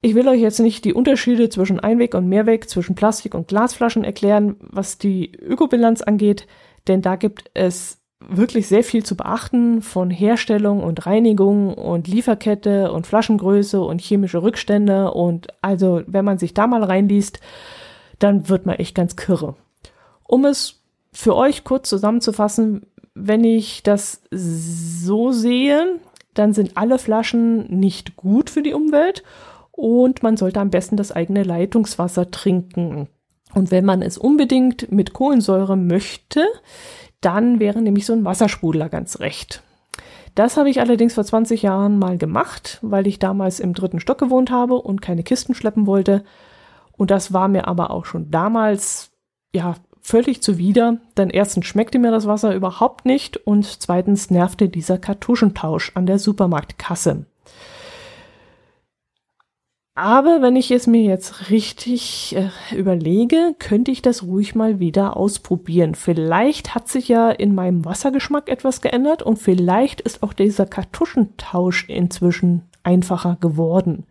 Ich 0.04 0.14
will 0.14 0.28
euch 0.28 0.42
jetzt 0.42 0.60
nicht 0.60 0.84
die 0.84 0.92
Unterschiede 0.92 1.48
zwischen 1.48 1.80
Einweg 1.80 2.14
und 2.14 2.28
Mehrweg, 2.28 2.68
zwischen 2.68 2.94
Plastik- 2.94 3.34
und 3.34 3.48
Glasflaschen 3.48 4.04
erklären, 4.04 4.56
was 4.60 4.98
die 4.98 5.32
Ökobilanz 5.32 6.02
angeht, 6.02 6.46
denn 6.86 7.00
da 7.00 7.16
gibt 7.16 7.50
es 7.54 8.02
wirklich 8.20 8.68
sehr 8.68 8.84
viel 8.84 9.02
zu 9.02 9.16
beachten 9.16 9.80
von 9.80 10.10
Herstellung 10.10 10.82
und 10.82 11.06
Reinigung 11.06 11.72
und 11.72 12.06
Lieferkette 12.06 12.92
und 12.92 13.06
Flaschengröße 13.06 13.80
und 13.80 14.02
chemische 14.02 14.42
Rückstände 14.42 15.10
und 15.10 15.46
also 15.62 16.02
wenn 16.06 16.26
man 16.26 16.36
sich 16.36 16.52
da 16.52 16.66
mal 16.66 16.84
reinliest, 16.84 17.40
dann 18.18 18.50
wird 18.50 18.66
man 18.66 18.76
echt 18.76 18.94
ganz 18.94 19.16
kirre. 19.16 19.56
Um 20.24 20.44
es 20.44 20.82
für 21.14 21.34
euch 21.34 21.64
kurz 21.64 21.88
zusammenzufassen, 21.88 22.82
wenn 23.14 23.42
ich 23.42 23.82
das 23.82 24.20
so 24.30 25.32
sehe, 25.32 25.98
dann 26.34 26.52
sind 26.52 26.76
alle 26.76 26.98
Flaschen 26.98 27.70
nicht 27.70 28.16
gut 28.16 28.50
für 28.50 28.62
die 28.62 28.74
Umwelt 28.74 29.22
und 29.76 30.22
man 30.22 30.36
sollte 30.36 30.60
am 30.60 30.70
besten 30.70 30.96
das 30.96 31.10
eigene 31.10 31.42
Leitungswasser 31.42 32.30
trinken. 32.30 33.08
Und 33.54 33.70
wenn 33.70 33.84
man 33.84 34.02
es 34.02 34.18
unbedingt 34.18 34.90
mit 34.92 35.12
Kohlensäure 35.12 35.76
möchte, 35.76 36.44
dann 37.20 37.58
wäre 37.58 37.82
nämlich 37.82 38.06
so 38.06 38.12
ein 38.12 38.24
Wassersprudler 38.24 38.88
ganz 38.88 39.20
recht. 39.20 39.62
Das 40.34 40.56
habe 40.56 40.70
ich 40.70 40.80
allerdings 40.80 41.14
vor 41.14 41.24
20 41.24 41.62
Jahren 41.62 41.98
mal 41.98 42.18
gemacht, 42.18 42.78
weil 42.82 43.06
ich 43.06 43.18
damals 43.18 43.60
im 43.60 43.72
dritten 43.72 44.00
Stock 44.00 44.18
gewohnt 44.18 44.50
habe 44.50 44.74
und 44.74 45.02
keine 45.02 45.22
Kisten 45.22 45.54
schleppen 45.54 45.86
wollte. 45.86 46.24
Und 46.92 47.10
das 47.10 47.32
war 47.32 47.48
mir 47.48 47.66
aber 47.66 47.90
auch 47.90 48.04
schon 48.04 48.30
damals, 48.30 49.10
ja, 49.52 49.74
völlig 50.00 50.42
zuwider, 50.42 50.98
denn 51.16 51.30
erstens 51.30 51.66
schmeckte 51.66 51.98
mir 51.98 52.10
das 52.10 52.26
Wasser 52.26 52.54
überhaupt 52.54 53.06
nicht 53.06 53.38
und 53.38 53.64
zweitens 53.64 54.30
nervte 54.30 54.68
dieser 54.68 54.98
Kartuschentausch 54.98 55.92
an 55.94 56.06
der 56.06 56.18
Supermarktkasse. 56.18 57.26
Aber 59.96 60.42
wenn 60.42 60.56
ich 60.56 60.72
es 60.72 60.88
mir 60.88 61.02
jetzt 61.02 61.50
richtig 61.50 62.34
äh, 62.34 62.50
überlege, 62.76 63.54
könnte 63.60 63.92
ich 63.92 64.02
das 64.02 64.24
ruhig 64.24 64.56
mal 64.56 64.80
wieder 64.80 65.16
ausprobieren. 65.16 65.94
Vielleicht 65.94 66.74
hat 66.74 66.88
sich 66.88 67.06
ja 67.06 67.30
in 67.30 67.54
meinem 67.54 67.84
Wassergeschmack 67.84 68.48
etwas 68.48 68.80
geändert 68.80 69.22
und 69.22 69.38
vielleicht 69.38 70.00
ist 70.00 70.24
auch 70.24 70.32
dieser 70.32 70.66
Kartuschentausch 70.66 71.88
inzwischen 71.88 72.62
einfacher 72.82 73.36
geworden. 73.40 74.04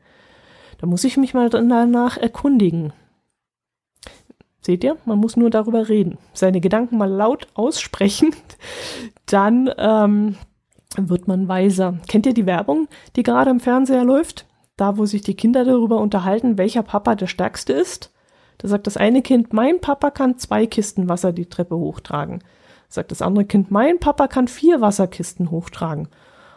Da 0.79 0.87
muss 0.87 1.03
ich 1.03 1.17
mich 1.17 1.33
mal 1.33 1.49
danach 1.49 2.15
erkundigen. 2.15 2.93
Seht 4.61 4.85
ihr, 4.85 4.95
man 5.03 5.19
muss 5.19 5.35
nur 5.35 5.49
darüber 5.49 5.89
reden. 5.89 6.17
Seine 6.31 6.61
Gedanken 6.61 6.97
mal 6.97 7.11
laut 7.11 7.47
aussprechen, 7.55 8.33
dann 9.25 9.69
ähm, 9.77 10.37
wird 10.95 11.27
man 11.27 11.49
weiser. 11.49 11.99
Kennt 12.07 12.25
ihr 12.25 12.33
die 12.33 12.45
Werbung, 12.45 12.87
die 13.17 13.23
gerade 13.23 13.51
im 13.51 13.59
Fernseher 13.59 14.05
läuft? 14.05 14.45
Da 14.83 14.97
wo 14.97 15.05
sich 15.05 15.21
die 15.21 15.33
Kinder 15.33 15.63
darüber 15.63 16.01
unterhalten, 16.01 16.57
welcher 16.57 16.83
Papa 16.83 17.15
der 17.15 17.27
stärkste 17.27 17.71
ist. 17.71 18.11
Da 18.57 18.67
sagt 18.67 18.85
das 18.85 18.97
eine 18.97 19.21
Kind, 19.21 19.53
mein 19.53 19.79
Papa 19.79 20.11
kann 20.11 20.37
zwei 20.37 20.65
Kisten 20.65 21.07
Wasser 21.07 21.31
die 21.31 21.45
Treppe 21.45 21.77
hochtragen. 21.77 22.43
Sagt 22.89 23.11
das 23.11 23.21
andere 23.21 23.45
Kind, 23.45 23.71
mein 23.71 23.99
Papa 23.99 24.27
kann 24.27 24.49
vier 24.49 24.81
Wasserkisten 24.81 25.51
hochtragen. 25.51 26.09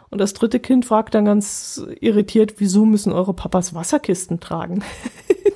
Und 0.09 0.19
das 0.19 0.33
dritte 0.33 0.59
Kind 0.59 0.85
fragt 0.85 1.15
dann 1.15 1.23
ganz 1.23 1.81
irritiert, 2.01 2.55
wieso 2.57 2.85
müssen 2.85 3.13
eure 3.13 3.33
Papas 3.33 3.73
Wasserkisten 3.73 4.41
tragen? 4.41 4.83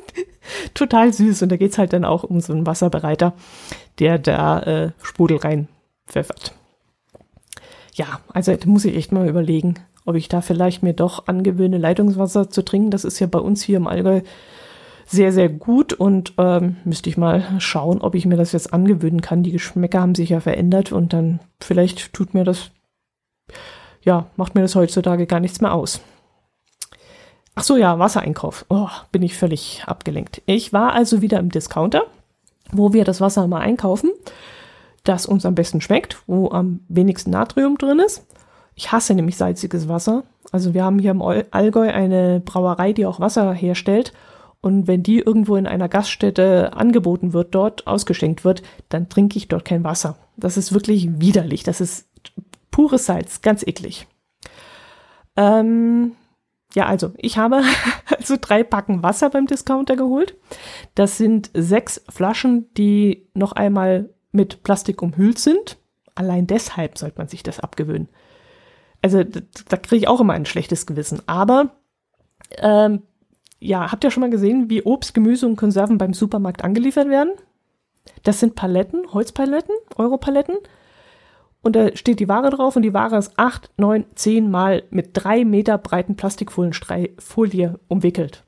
Total 0.73 1.11
süß. 1.11 1.41
Und 1.41 1.51
da 1.51 1.57
geht's 1.57 1.77
halt 1.77 1.91
dann 1.91 2.05
auch 2.05 2.23
um 2.23 2.39
so 2.39 2.53
einen 2.53 2.65
Wasserbereiter, 2.65 3.33
der 3.99 4.17
da 4.17 4.59
äh, 4.61 4.91
Sprudel 5.01 5.37
reinpfeffert. 5.37 6.53
Ja, 7.95 8.21
also 8.29 8.55
da 8.55 8.67
muss 8.67 8.85
ich 8.85 8.95
echt 8.95 9.11
mal 9.11 9.27
überlegen, 9.27 9.75
ob 10.05 10.15
ich 10.15 10.27
da 10.27 10.41
vielleicht 10.41 10.83
mir 10.83 10.93
doch 10.93 11.27
angewöhne, 11.27 11.77
Leitungswasser 11.77 12.49
zu 12.49 12.63
trinken. 12.63 12.91
Das 12.91 13.05
ist 13.05 13.19
ja 13.19 13.27
bei 13.27 13.39
uns 13.39 13.61
hier 13.61 13.77
im 13.77 13.87
Allgäu 13.87 14.21
sehr, 15.05 15.33
sehr 15.33 15.49
gut 15.49 15.93
und 15.93 16.33
ähm, 16.37 16.77
müsste 16.85 17.09
ich 17.09 17.17
mal 17.17 17.43
schauen, 17.59 18.01
ob 18.01 18.15
ich 18.15 18.25
mir 18.25 18.37
das 18.37 18.53
jetzt 18.53 18.73
angewöhnen 18.73 19.21
kann. 19.21 19.43
Die 19.43 19.51
Geschmäcker 19.51 19.99
haben 19.99 20.15
sich 20.15 20.29
ja 20.29 20.39
verändert 20.39 20.91
und 20.91 21.11
dann 21.11 21.39
vielleicht 21.59 22.13
tut 22.13 22.33
mir 22.33 22.45
das, 22.45 22.71
ja, 24.01 24.27
macht 24.37 24.55
mir 24.55 24.61
das 24.61 24.75
heutzutage 24.75 25.27
gar 25.27 25.41
nichts 25.41 25.59
mehr 25.59 25.73
aus. 25.73 26.01
Ach 27.55 27.63
so, 27.63 27.75
ja, 27.75 27.99
Wassereinkauf. 27.99 28.65
Oh, 28.69 28.87
bin 29.11 29.21
ich 29.21 29.35
völlig 29.35 29.83
abgelenkt. 29.85 30.41
Ich 30.45 30.71
war 30.71 30.93
also 30.93 31.21
wieder 31.21 31.39
im 31.39 31.49
Discounter, 31.49 32.03
wo 32.71 32.93
wir 32.93 33.03
das 33.03 33.19
Wasser 33.19 33.47
mal 33.47 33.59
einkaufen, 33.59 34.11
das 35.03 35.25
uns 35.25 35.45
am 35.45 35.55
besten 35.55 35.81
schmeckt, 35.81 36.23
wo 36.27 36.51
am 36.51 36.79
wenigsten 36.87 37.31
Natrium 37.31 37.77
drin 37.77 37.99
ist. 37.99 38.25
Ich 38.75 38.91
hasse 38.91 39.13
nämlich 39.13 39.37
salziges 39.37 39.87
Wasser. 39.87 40.23
Also 40.51 40.73
wir 40.73 40.83
haben 40.83 40.99
hier 40.99 41.11
im 41.11 41.21
Allgäu 41.21 41.89
eine 41.89 42.39
Brauerei, 42.39 42.93
die 42.93 43.05
auch 43.05 43.19
Wasser 43.19 43.53
herstellt. 43.53 44.13
Und 44.61 44.87
wenn 44.87 45.01
die 45.01 45.19
irgendwo 45.19 45.55
in 45.55 45.65
einer 45.65 45.89
Gaststätte 45.89 46.73
angeboten 46.73 47.33
wird, 47.33 47.55
dort 47.55 47.87
ausgeschenkt 47.87 48.45
wird, 48.45 48.61
dann 48.89 49.09
trinke 49.09 49.37
ich 49.37 49.47
dort 49.47 49.65
kein 49.65 49.83
Wasser. 49.83 50.17
Das 50.37 50.55
ist 50.55 50.71
wirklich 50.71 51.19
widerlich. 51.19 51.63
Das 51.63 51.81
ist 51.81 52.07
pures 52.69 53.05
Salz, 53.05 53.41
ganz 53.41 53.63
eklig. 53.63 54.07
Ähm, 55.35 56.13
ja, 56.73 56.85
also 56.85 57.11
ich 57.17 57.37
habe 57.37 57.63
also 58.17 58.37
drei 58.39 58.63
Packen 58.63 59.01
Wasser 59.03 59.29
beim 59.29 59.47
Discounter 59.47 59.95
geholt. 59.95 60.35
Das 60.95 61.17
sind 61.17 61.49
sechs 61.53 62.03
Flaschen, 62.09 62.71
die 62.75 63.27
noch 63.33 63.53
einmal 63.53 64.09
mit 64.31 64.63
Plastik 64.63 65.01
umhüllt 65.01 65.39
sind. 65.39 65.77
Allein 66.13 66.45
deshalb 66.45 66.97
sollte 66.97 67.17
man 67.17 67.27
sich 67.27 67.41
das 67.41 67.59
abgewöhnen 67.59 68.09
also 69.01 69.23
da, 69.23 69.39
da 69.67 69.77
kriege 69.77 69.97
ich 69.97 70.07
auch 70.07 70.21
immer 70.21 70.33
ein 70.33 70.45
schlechtes 70.45 70.85
Gewissen. 70.85 71.21
Aber 71.27 71.71
ähm, 72.57 73.03
ja, 73.59 73.91
habt 73.91 74.03
ihr 74.03 74.11
schon 74.11 74.21
mal 74.21 74.29
gesehen, 74.29 74.69
wie 74.69 74.83
Obst, 74.83 75.13
Gemüse 75.13 75.45
und 75.45 75.55
Konserven 75.55 75.97
beim 75.97 76.13
Supermarkt 76.13 76.63
angeliefert 76.63 77.09
werden? 77.09 77.33
Das 78.23 78.39
sind 78.39 78.55
Paletten, 78.55 79.13
Holzpaletten, 79.13 79.75
Europaletten. 79.95 80.55
Und 81.61 81.75
da 81.75 81.95
steht 81.95 82.19
die 82.19 82.27
Ware 82.27 82.49
drauf 82.49 82.75
und 82.75 82.81
die 82.81 82.93
Ware 82.93 83.17
ist 83.17 83.33
acht, 83.37 83.69
neun, 83.77 84.05
zehn 84.15 84.49
Mal 84.49 84.83
mit 84.89 85.11
drei 85.13 85.45
Meter 85.45 85.77
breiten 85.77 86.15
Plastikfolie 86.15 87.79
umwickelt. 87.87 88.43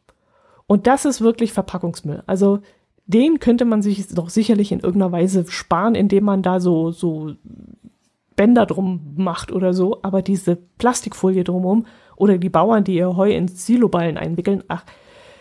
Und 0.65 0.87
das 0.87 1.05
ist 1.05 1.21
wirklich 1.21 1.53
Verpackungsmüll. 1.53 2.23
Also 2.25 2.61
den 3.05 3.39
könnte 3.39 3.65
man 3.65 3.81
sich 3.81 4.07
doch 4.07 4.29
sicherlich 4.29 4.71
in 4.71 4.79
irgendeiner 4.79 5.11
Weise 5.11 5.45
sparen, 5.47 5.93
indem 5.93 6.23
man 6.23 6.41
da 6.41 6.59
so, 6.59 6.91
so 6.91 7.33
Bänder 8.35 8.65
drum 8.65 9.13
macht 9.15 9.51
oder 9.51 9.73
so, 9.73 9.99
aber 10.01 10.21
diese 10.21 10.57
Plastikfolie 10.77 11.43
drumherum 11.43 11.85
oder 12.15 12.37
die 12.37 12.49
Bauern, 12.49 12.83
die 12.83 12.95
ihr 12.95 13.15
Heu 13.15 13.31
in 13.31 13.47
Siloballen 13.47 14.17
einwickeln, 14.17 14.63
ach, 14.67 14.83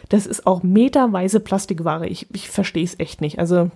das 0.08 0.26
ist 0.26 0.46
auch 0.46 0.62
meterweise 0.62 1.40
Plastikware. 1.40 2.06
Ich, 2.06 2.26
ich 2.34 2.50
verstehe 2.50 2.84
es 2.84 2.98
echt 2.98 3.20
nicht. 3.20 3.38
Also, 3.38 3.70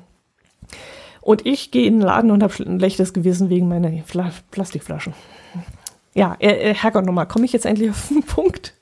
und 1.22 1.46
ich 1.46 1.70
gehe 1.70 1.86
in 1.86 2.00
den 2.00 2.06
Laden 2.06 2.30
und 2.30 2.42
habe 2.42 2.54
ein 2.64 2.78
schlechtes 2.78 3.14
Gewissen 3.14 3.48
wegen 3.48 3.68
meiner 3.68 3.90
Fla 4.04 4.30
Plastikflaschen. 4.50 5.14
Ja, 6.14 6.36
äh, 6.38 6.70
äh 6.70 6.74
Herrgott 6.74 7.06
nochmal, 7.06 7.26
komme 7.26 7.44
ich 7.44 7.52
jetzt 7.52 7.66
endlich 7.66 7.90
auf 7.90 8.08
den 8.08 8.22
Punkt? 8.26 8.74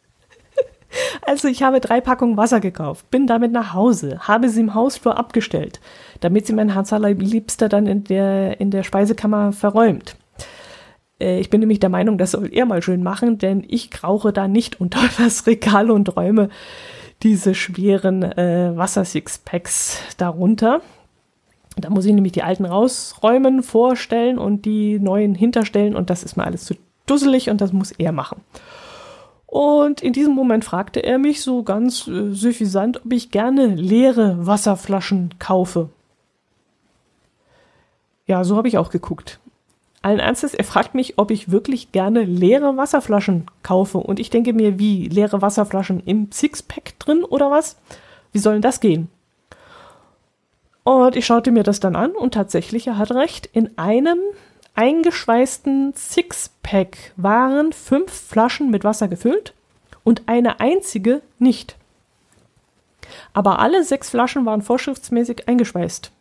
Also 1.22 1.48
ich 1.48 1.62
habe 1.62 1.80
drei 1.80 2.00
Packungen 2.00 2.36
Wasser 2.36 2.60
gekauft, 2.60 3.10
bin 3.10 3.26
damit 3.26 3.50
nach 3.52 3.74
Hause, 3.74 4.20
habe 4.20 4.48
sie 4.48 4.60
im 4.60 4.74
Hausflur 4.74 5.16
abgestellt, 5.18 5.80
damit 6.20 6.46
sie 6.46 6.52
mein 6.52 6.72
Herz 6.72 6.92
allerliebster 6.92 7.68
dann 7.68 7.86
in 7.86 8.04
der, 8.04 8.60
in 8.60 8.70
der 8.70 8.84
Speisekammer 8.84 9.52
verräumt. 9.52 10.16
Äh, 11.20 11.40
ich 11.40 11.50
bin 11.50 11.60
nämlich 11.60 11.80
der 11.80 11.90
Meinung, 11.90 12.18
das 12.18 12.32
soll 12.32 12.50
er 12.52 12.66
mal 12.66 12.82
schön 12.82 13.02
machen, 13.02 13.38
denn 13.38 13.64
ich 13.66 13.90
krauche 13.90 14.32
da 14.32 14.48
nicht 14.48 14.80
unter 14.80 15.00
das 15.18 15.46
Regal 15.46 15.90
und 15.90 16.16
räume 16.16 16.48
diese 17.22 17.54
schweren 17.54 18.22
äh, 18.22 18.76
Wasser-Sixpacks 18.76 19.98
darunter. 20.16 20.80
Da 21.76 21.90
muss 21.90 22.04
ich 22.04 22.12
nämlich 22.12 22.32
die 22.32 22.42
alten 22.42 22.64
rausräumen, 22.64 23.62
vorstellen 23.62 24.38
und 24.38 24.64
die 24.64 24.98
neuen 25.00 25.34
hinterstellen 25.34 25.96
und 25.96 26.10
das 26.10 26.22
ist 26.22 26.36
mir 26.36 26.44
alles 26.44 26.64
zu 26.64 26.74
dusselig 27.06 27.50
und 27.50 27.60
das 27.60 27.72
muss 27.72 27.92
er 27.92 28.12
machen. 28.12 28.40
Und 29.46 30.02
in 30.02 30.12
diesem 30.12 30.34
Moment 30.34 30.64
fragte 30.64 31.00
er 31.00 31.18
mich 31.18 31.42
so 31.42 31.62
ganz 31.62 32.08
äh, 32.08 32.32
suffisant, 32.32 33.04
ob 33.04 33.12
ich 33.12 33.30
gerne 33.30 33.68
leere 33.68 34.46
Wasserflaschen 34.46 35.34
kaufe. 35.38 35.90
Ja, 38.26 38.42
so 38.42 38.56
habe 38.56 38.68
ich 38.68 38.78
auch 38.78 38.90
geguckt. 38.90 39.38
Allen 40.04 40.18
Ernstes, 40.18 40.52
er 40.52 40.64
fragt 40.64 40.94
mich, 40.94 41.18
ob 41.18 41.30
ich 41.30 41.50
wirklich 41.50 41.90
gerne 41.90 42.24
leere 42.24 42.76
Wasserflaschen 42.76 43.46
kaufe. 43.62 43.96
Und 43.96 44.20
ich 44.20 44.28
denke 44.28 44.52
mir, 44.52 44.78
wie? 44.78 45.08
Leere 45.08 45.40
Wasserflaschen 45.40 46.00
im 46.04 46.30
Sixpack 46.30 46.98
drin 46.98 47.24
oder 47.24 47.50
was? 47.50 47.78
Wie 48.30 48.38
soll 48.38 48.52
denn 48.52 48.62
das 48.62 48.80
gehen? 48.80 49.08
Und 50.82 51.16
ich 51.16 51.24
schaute 51.24 51.50
mir 51.52 51.62
das 51.62 51.80
dann 51.80 51.96
an 51.96 52.10
und 52.10 52.34
tatsächlich, 52.34 52.86
er 52.86 52.98
hat 52.98 53.12
recht. 53.12 53.48
In 53.54 53.78
einem 53.78 54.18
eingeschweißten 54.74 55.94
Sixpack 55.96 57.14
waren 57.16 57.72
fünf 57.72 58.12
Flaschen 58.12 58.70
mit 58.70 58.84
Wasser 58.84 59.08
gefüllt 59.08 59.54
und 60.02 60.24
eine 60.26 60.60
einzige 60.60 61.22
nicht. 61.38 61.76
Aber 63.32 63.58
alle 63.58 63.82
sechs 63.82 64.10
Flaschen 64.10 64.44
waren 64.44 64.60
vorschriftsmäßig 64.60 65.48
eingeschweißt. 65.48 66.12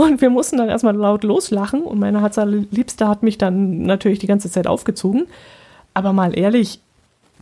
Und 0.00 0.22
wir 0.22 0.30
mussten 0.30 0.56
dann 0.56 0.70
erstmal 0.70 0.96
laut 0.96 1.24
loslachen 1.24 1.82
und 1.82 1.98
meine 1.98 2.26
Liebste 2.70 3.06
hat 3.06 3.22
mich 3.22 3.36
dann 3.36 3.82
natürlich 3.82 4.18
die 4.18 4.26
ganze 4.26 4.50
Zeit 4.50 4.66
aufgezogen. 4.66 5.26
Aber 5.92 6.14
mal 6.14 6.38
ehrlich, 6.38 6.80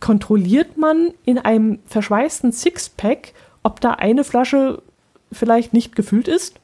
kontrolliert 0.00 0.76
man 0.76 1.12
in 1.24 1.38
einem 1.38 1.78
verschweißten 1.86 2.50
Sixpack, 2.50 3.32
ob 3.62 3.80
da 3.80 3.92
eine 3.92 4.24
Flasche 4.24 4.82
vielleicht 5.30 5.72
nicht 5.72 5.94
gefüllt 5.94 6.26
ist? 6.26 6.56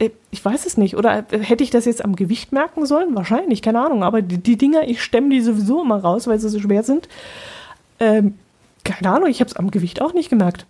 Äh, 0.00 0.10
ich 0.32 0.44
weiß 0.44 0.66
es 0.66 0.76
nicht. 0.76 0.96
Oder 0.96 1.24
hätte 1.30 1.62
ich 1.62 1.70
das 1.70 1.84
jetzt 1.84 2.04
am 2.04 2.16
Gewicht 2.16 2.50
merken 2.50 2.86
sollen? 2.86 3.14
Wahrscheinlich, 3.14 3.62
keine 3.62 3.82
Ahnung. 3.82 4.02
Aber 4.02 4.20
die, 4.20 4.38
die 4.38 4.56
Dinger, 4.56 4.88
ich 4.88 5.00
stemme 5.00 5.28
die 5.28 5.42
sowieso 5.42 5.80
immer 5.80 6.00
raus, 6.00 6.26
weil 6.26 6.40
sie 6.40 6.48
so 6.48 6.58
schwer 6.58 6.82
sind. 6.82 7.08
Ähm, 8.00 8.36
keine 8.82 9.14
Ahnung, 9.14 9.28
ich 9.28 9.38
habe 9.38 9.48
es 9.48 9.54
am 9.54 9.70
Gewicht 9.70 10.02
auch 10.02 10.12
nicht 10.12 10.28
gemerkt. 10.28 10.66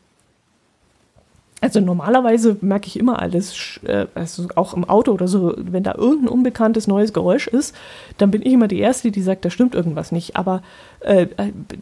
Also 1.63 1.79
normalerweise 1.79 2.57
merke 2.61 2.89
ich 2.89 2.99
immer 2.99 3.23
alles, 3.23 3.79
äh, 3.85 4.07
also 4.17 4.49
auch 4.57 4.75
im 4.75 4.85
Auto 4.85 5.13
oder 5.13 5.29
so, 5.29 5.55
wenn 5.57 5.85
da 5.85 5.95
irgendein 5.95 6.29
unbekanntes 6.29 6.89
neues 6.89 7.13
Geräusch 7.13 7.47
ist, 7.47 7.73
dann 8.19 8.33
bin 8.33 8.43
ich 8.43 8.53
immer 8.53 8.67
die 8.67 8.81
Erste, 8.81 9.13
die 9.13 9.23
sagt, 9.23 9.45
da 9.45 9.51
stimmt 9.51 9.77
irgendwas 9.77 10.11
nicht. 10.11 10.35
Aber 10.35 10.63
äh, 11.01 11.29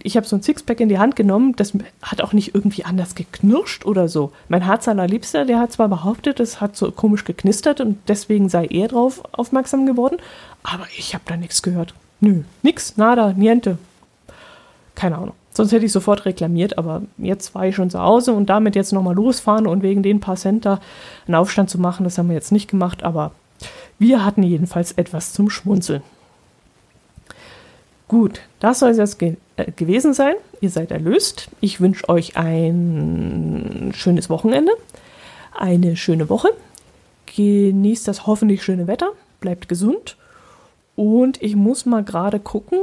ich 0.03 0.19
habe 0.19 0.27
so 0.27 0.37
ein 0.37 0.43
Sixpack 0.43 0.81
in 0.81 0.91
die 0.91 0.99
Hand 0.99 1.17
genommen, 1.17 1.57
das 1.57 1.73
hat 2.03 2.21
auch 2.21 2.35
nicht 2.35 2.55
irgendwie 2.55 2.85
anders 2.85 3.15
geknirscht 3.15 3.87
oder 3.87 4.09
so. 4.09 4.33
Mein 4.51 4.67
Herz 4.67 4.87
allerliebster, 4.87 5.47
der 5.47 5.59
hat 5.59 5.73
zwar 5.73 5.89
behauptet, 5.89 6.41
es 6.41 6.61
hat 6.61 6.77
so 6.77 6.93
komisch 6.93 7.25
geknistert 7.25 7.81
und 7.81 7.97
deswegen 8.07 8.51
sei 8.51 8.67
er 8.67 8.89
drauf 8.89 9.23
aufmerksam 9.33 9.87
geworden, 9.87 10.19
aber 10.63 10.85
ich 10.99 11.15
habe 11.15 11.25
da 11.27 11.39
nichts 11.39 11.63
gehört. 11.63 11.95
Nö, 12.21 12.43
nix, 12.63 12.99
nada, 12.99 13.33
niente. 13.33 13.79
Keine 14.95 15.17
Ahnung. 15.17 15.40
Sonst 15.53 15.73
hätte 15.73 15.85
ich 15.85 15.93
sofort 15.93 16.25
reklamiert, 16.27 16.79
aber 16.79 17.03
jetzt 17.19 17.55
war 17.55 17.67
ich 17.67 17.75
schon 17.75 17.91
zu 17.91 18.01
Hause 18.01 18.33
und 18.33 18.47
damit 18.47 18.77
jetzt 18.77 18.93
nochmal 18.93 19.15
losfahren 19.15 19.67
und 19.67 19.83
wegen 19.83 20.03
den 20.03 20.21
paar 20.21 20.37
Cent 20.37 20.65
da 20.65 20.81
einen 21.27 21.35
Aufstand 21.35 21.71
zu 21.71 21.79
machen, 21.79 22.05
das 22.05 22.19
haben 22.19 22.29
wir 22.29 22.37
jetzt 22.37 22.53
nicht 22.53 22.71
gemacht, 22.71 23.03
aber 23.03 23.33
wir 23.99 24.25
hatten 24.25 24.43
jedenfalls 24.43 24.93
etwas 24.93 25.33
zum 25.33 25.51
Schmunzeln. 25.51 26.03
Gut, 28.09 28.41
das 28.59 28.81
soll 28.81 28.91
es 28.91 28.97
jetzt 28.97 29.19
ge 29.19 29.37
äh, 29.57 29.71
gewesen 29.71 30.15
sein. 30.15 30.35
Ihr 30.61 30.71
seid 30.71 30.91
erlöst. 30.91 31.49
Ich 31.61 31.81
wünsche 31.81 32.09
euch 32.09 32.37
ein 32.37 33.93
schönes 33.95 34.29
Wochenende, 34.29 34.73
eine 35.57 35.97
schöne 35.97 36.29
Woche. 36.29 36.49
Genießt 37.37 38.09
das 38.09 38.27
hoffentlich 38.27 38.65
schöne 38.65 38.89
Wetter, 38.89 39.13
bleibt 39.41 39.69
gesund. 39.69 40.17
Und 40.97 41.41
ich 41.41 41.55
muss 41.55 41.87
mal 41.87 42.03
gerade 42.03 42.41
gucken, 42.41 42.79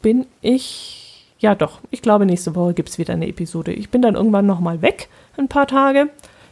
bin 0.00 0.26
ich 0.42 1.05
ja, 1.38 1.54
doch. 1.54 1.80
Ich 1.90 2.02
glaube, 2.02 2.26
nächste 2.26 2.54
Woche 2.54 2.74
gibt 2.74 2.88
es 2.88 2.98
wieder 2.98 3.12
eine 3.12 3.28
Episode. 3.28 3.72
Ich 3.72 3.90
bin 3.90 4.02
dann 4.02 4.14
irgendwann 4.14 4.46
nochmal 4.46 4.82
weg, 4.82 5.08
ein 5.36 5.48
paar 5.48 5.66
Tage, 5.66 6.08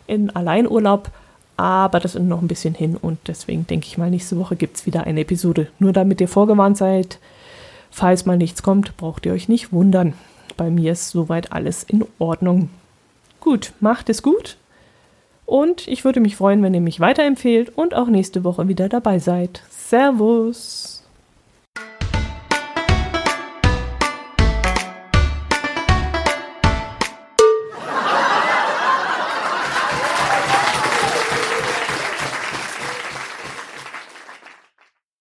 in 0.07 0.35
Alleinurlaub. 0.35 1.11
Aber 1.57 2.01
das 2.01 2.15
ist 2.15 2.23
noch 2.23 2.43
ein 2.43 2.49
bisschen 2.49 2.75
hin 2.75 2.97
und 2.97 3.19
deswegen 3.29 3.67
denke 3.67 3.87
ich 3.87 3.97
mal, 3.97 4.11
nächste 4.11 4.37
Woche 4.39 4.57
gibt 4.57 4.77
es 4.77 4.87
wieder 4.87 5.05
eine 5.05 5.21
Episode. 5.21 5.69
Nur 5.79 5.93
damit 5.93 6.21
ihr 6.21 6.27
vorgewarnt 6.29 6.77
seid, 6.77 7.19
falls 7.91 8.27
mal 8.27 8.37
nichts 8.37 8.63
kommt, 8.63 8.97
braucht 8.97 9.25
ihr 9.25 9.33
euch 9.33 9.49
nicht 9.49 9.73
wundern. 9.73 10.15
Bei 10.57 10.69
mir 10.69 10.93
ist 10.93 11.11
soweit 11.11 11.53
alles 11.53 11.85
in 11.85 12.05
Ordnung. 12.19 12.71
Gut, 13.41 13.73
macht 13.81 14.09
es 14.09 14.23
gut. 14.23 14.57
Und 15.47 15.87
ich 15.87 16.05
würde 16.05 16.21
mich 16.21 16.37
freuen, 16.37 16.63
wenn 16.63 16.75
ihr 16.75 16.81
mich 16.81 17.01
weiterempfehlt 17.01 17.77
und 17.77 17.95
auch 17.95 18.09
nächste 18.09 18.43
Woche 18.43 18.67
wieder 18.67 18.89
dabei 18.89 19.19
seid. 19.19 19.63
Servus! 19.71 20.94